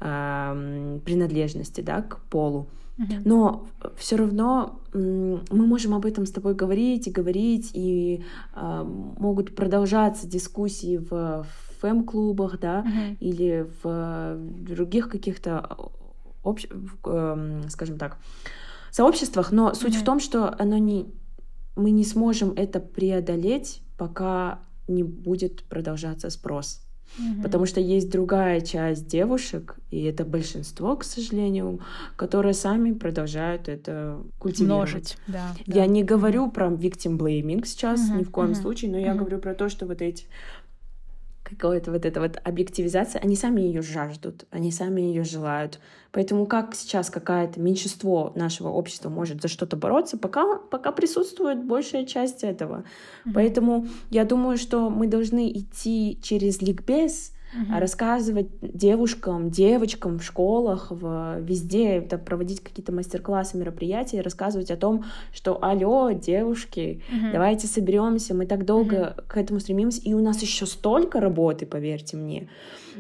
[0.02, 2.68] э, принадлежности, да, к полу.
[3.00, 3.22] Mm-hmm.
[3.26, 3.66] Но
[3.98, 8.24] все равно мы можем об этом с тобой говорить и говорить, и
[8.56, 8.84] э,
[9.18, 11.48] могут продолжаться дискуссии в
[11.80, 13.18] фэм-клубах, да, mm-hmm.
[13.20, 15.78] или в других каких-то
[16.50, 16.68] общ...
[17.06, 18.18] э, скажем так,
[18.92, 20.02] сообществах, но суть mm-hmm.
[20.02, 21.06] в том, что оно не,
[21.76, 26.82] мы не сможем это преодолеть, пока не будет продолжаться спрос.
[27.18, 27.42] Угу.
[27.42, 31.80] Потому что есть другая часть девушек, и это большинство, к сожалению,
[32.16, 34.90] которые сами продолжают это культивировать.
[34.90, 35.56] Множить, да.
[35.66, 35.88] Я да.
[35.88, 39.06] не говорю про victim blaming сейчас угу, ни в коем угу, случае, но угу.
[39.06, 40.26] я говорю про то, что вот эти
[41.44, 45.80] какая-то вот эта вот объективизация, они сами ее жаждут, они сами ее желают.
[46.12, 52.06] Поэтому как сейчас какое-то меньшинство нашего общества может за что-то бороться, пока, пока присутствует большая
[52.06, 52.84] часть этого.
[53.26, 53.32] Mm-hmm.
[53.34, 57.80] Поэтому я думаю, что мы должны идти через ликбез, угу.
[57.80, 65.06] рассказывать девушкам, девочкам в школах, в, везде, это проводить какие-то мастер-классы, мероприятия, рассказывать о том,
[65.34, 67.32] что алло, девушки, угу.
[67.32, 69.24] давайте соберемся, мы так долго угу.
[69.28, 72.50] к этому стремимся, и у нас еще столько работы, поверьте мне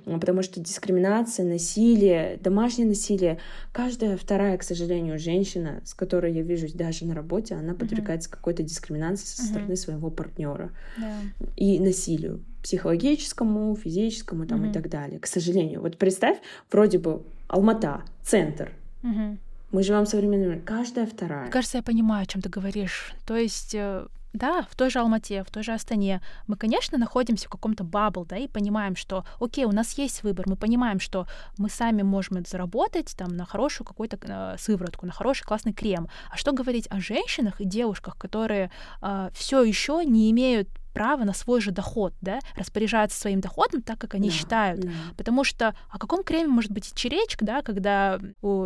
[0.06, 3.40] потому что дискриминация, насилие, домашнее насилие,
[3.72, 8.34] каждая вторая, к сожалению, женщина, с которой я вижусь даже на работе, она подвергается uh-huh.
[8.34, 9.76] какой-то дискриминации со стороны uh-huh.
[9.76, 11.52] своего партнера yeah.
[11.56, 14.70] и насилию психологическому, физическому там uh-huh.
[14.70, 15.20] и так далее.
[15.20, 16.38] К сожалению, вот представь,
[16.72, 18.72] вроде бы Алмата, центр.
[19.04, 19.38] Uh-huh.
[19.72, 20.62] Мы живем в современном мире.
[20.62, 21.50] Каждая вторая.
[21.50, 23.14] Кажется, я понимаю, о чем ты говоришь.
[23.26, 27.48] То есть э, да, в той же Алмате, в той же Астане, мы, конечно, находимся
[27.48, 31.28] в каком-то бабл, да, и понимаем, что, окей, у нас есть выбор, мы понимаем, что
[31.58, 36.08] мы сами можем это заработать там на хорошую какую-то э, сыворотку, на хороший классный крем.
[36.32, 41.32] А что говорить о женщинах и девушках, которые э, все еще не имеют право на
[41.32, 44.82] свой же доход, да, распоряжаться своим доходом так, как они да, считают.
[44.82, 44.90] Да.
[45.16, 48.20] Потому что о каком креме может быть идти речь, да, когда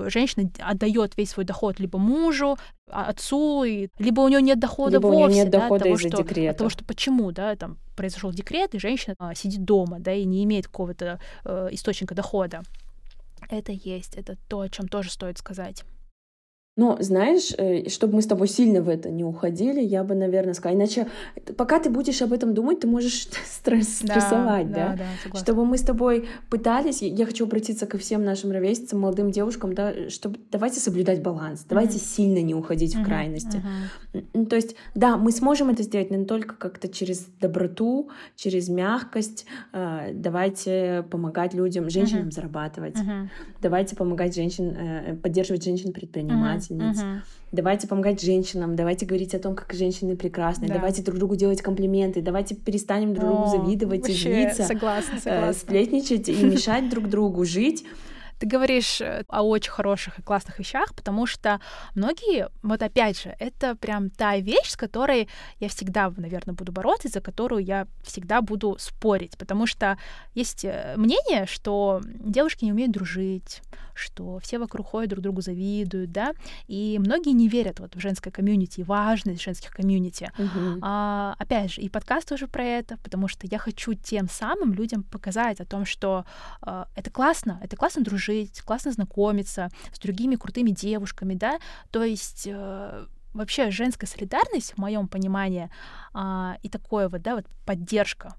[0.07, 2.57] женщина отдает весь свой доход либо мужу,
[2.89, 5.83] а, отцу, и, либо у нее нет дохода либо вовсе, у нее нет да, дохода
[5.83, 6.49] того, из-за что, декрета.
[6.49, 10.25] От того, что почему, да, там произошел декрет, и женщина а, сидит дома, да, и
[10.25, 12.63] не имеет какого-то э, источника дохода.
[13.47, 15.83] Это есть, это то, о чем тоже стоит сказать.
[16.75, 20.55] Но, знаешь, э, чтобы мы с тобой сильно в это не уходили, я бы, наверное,
[20.55, 20.75] сказала.
[20.75, 21.07] Иначе,
[21.55, 24.95] пока ты будешь об этом думать, ты можешь стресс, да, стрессовать, да?
[24.97, 25.05] да?
[25.31, 29.73] да чтобы мы с тобой пытались, я хочу обратиться ко всем нашим ровесницам, молодым девушкам,
[29.73, 32.15] да, чтобы давайте соблюдать баланс, давайте mm-hmm.
[32.15, 33.03] сильно не уходить mm-hmm.
[33.03, 33.63] в крайности.
[34.13, 34.45] Mm-hmm.
[34.47, 39.45] То есть, да, мы сможем это сделать, но только как-то через доброту, через мягкость.
[39.73, 42.31] Э, давайте помогать людям, женщинам mm-hmm.
[42.31, 42.95] зарабатывать.
[42.95, 43.27] Mm-hmm.
[43.61, 46.62] Давайте помогать женщин, э, поддерживать женщин-предпринимателей.
[46.67, 47.03] Предпринимательниц.
[47.03, 47.21] Uh-huh.
[47.51, 50.73] Давайте помогать женщинам, давайте говорить о том, как женщины прекрасны, да.
[50.75, 55.49] давайте друг другу делать комплименты, давайте перестанем друг другу завидовать и злиться, согласна, согласна.
[55.49, 57.85] Э, сплетничать и мешать друг другу жить.
[58.43, 61.61] Ты говоришь э, о очень хороших и классных вещах, потому что
[61.95, 65.29] многие, вот опять же, это прям та вещь, с которой
[65.61, 69.97] я всегда, наверное, буду бороться, за которую я всегда буду спорить, потому что
[70.35, 73.61] есть э, мнение, что девушки не умеют дружить,
[73.93, 76.33] что все вокруг ходят, друг другу завидуют, да,
[76.67, 80.31] и многие не верят вот в женское комьюнити, важность женских комьюнити.
[80.37, 80.79] Uh-huh.
[80.81, 85.03] А, опять же, и подкаст тоже про это, потому что я хочу тем самым людям
[85.03, 86.25] показать о том, что
[86.61, 88.32] а, это классно, это классно дружить,
[88.65, 91.59] классно знакомиться с другими крутыми девушками, да,
[91.91, 95.69] то есть э, вообще женская солидарность, в моем понимании,
[96.13, 98.35] а, и такое вот, да, вот поддержка,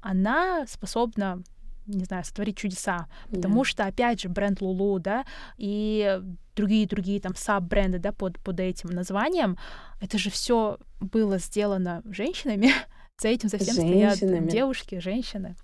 [0.00, 1.42] она способна
[1.86, 3.08] не знаю, сотворить чудеса.
[3.30, 3.64] Потому yeah.
[3.64, 5.24] что, опять же, бренд Лулу, да,
[5.56, 6.20] и
[6.54, 9.58] другие-другие там саб-бренды, да, под, под этим названием,
[10.00, 12.72] это же все было сделано женщинами.
[13.18, 14.18] За этим совсем стоят
[14.48, 15.56] девушки, женщины.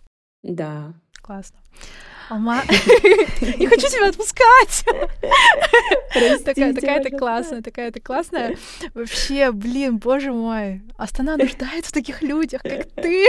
[0.43, 0.95] Да.
[1.23, 1.59] Классно.
[2.29, 4.85] Алма, не хочу тебя отпускать.
[6.45, 8.57] Такая, ты классная, такая ты классная.
[8.95, 13.27] Вообще, блин, боже мой, Астана нуждается в таких людях, как ты.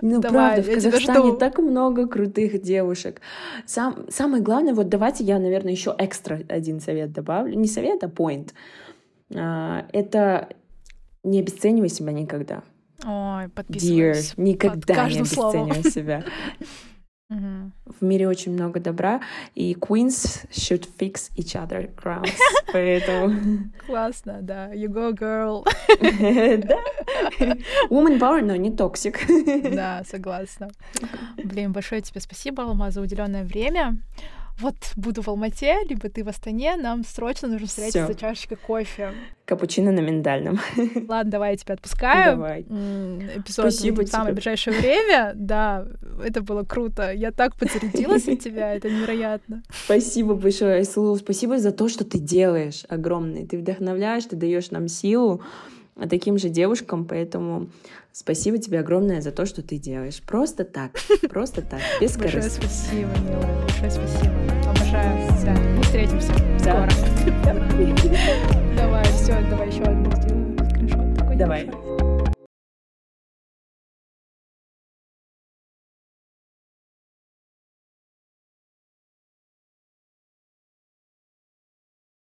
[0.00, 3.20] Ну, Давай, правда, в Казахстане так много крутых девушек.
[3.66, 7.54] Сам, самое главное, вот давайте я, наверное, еще экстра один совет добавлю.
[7.54, 8.52] Не совет, а point.
[9.34, 10.48] А, это
[11.22, 12.62] не обесценивай себя никогда.
[13.04, 14.32] Ой, подписываюсь.
[14.32, 16.24] Dear, никогда не обесценивай себя.
[18.00, 19.20] В мире очень много добра,
[19.54, 22.32] и queens should fix each other crowns.
[22.72, 23.70] Поэтому...
[23.86, 24.72] Классно, да.
[24.72, 25.64] You go, girl.
[26.68, 27.56] Да.
[27.90, 29.20] Woman power, но не toxic.
[29.74, 30.70] Да, согласна.
[31.42, 33.98] Блин, большое тебе спасибо, Алма, за уделенное время
[34.62, 39.12] вот буду в Алмате, либо ты в Астане, нам срочно нужно встретиться за чашечкой кофе.
[39.44, 40.60] Капучино на миндальном.
[41.08, 42.36] Ладно, давай я тебя отпускаю.
[42.36, 42.62] Давай.
[42.62, 45.32] Эпизод Спасибо в самое ближайшее время.
[45.34, 45.86] Да,
[46.24, 47.12] это было круто.
[47.12, 49.62] Я так подзарядилась от тебя, это невероятно.
[49.84, 51.16] Спасибо большое, Айсулу.
[51.16, 53.44] Спасибо за то, что ты делаешь огромное.
[53.46, 55.42] Ты вдохновляешь, ты даешь нам силу
[56.08, 57.68] таким же девушкам, поэтому
[58.12, 60.22] спасибо тебе огромное за то, что ты делаешь.
[60.26, 60.92] Просто так,
[61.30, 62.60] просто так, без корысти.
[62.60, 64.34] Большое спасибо, милая, большое спасибо.
[64.68, 65.28] Обожаю.
[65.44, 66.88] Да, мы встретимся скоро.
[68.76, 71.38] Давай, все, давай еще одну сделаем.
[71.38, 71.91] Давай.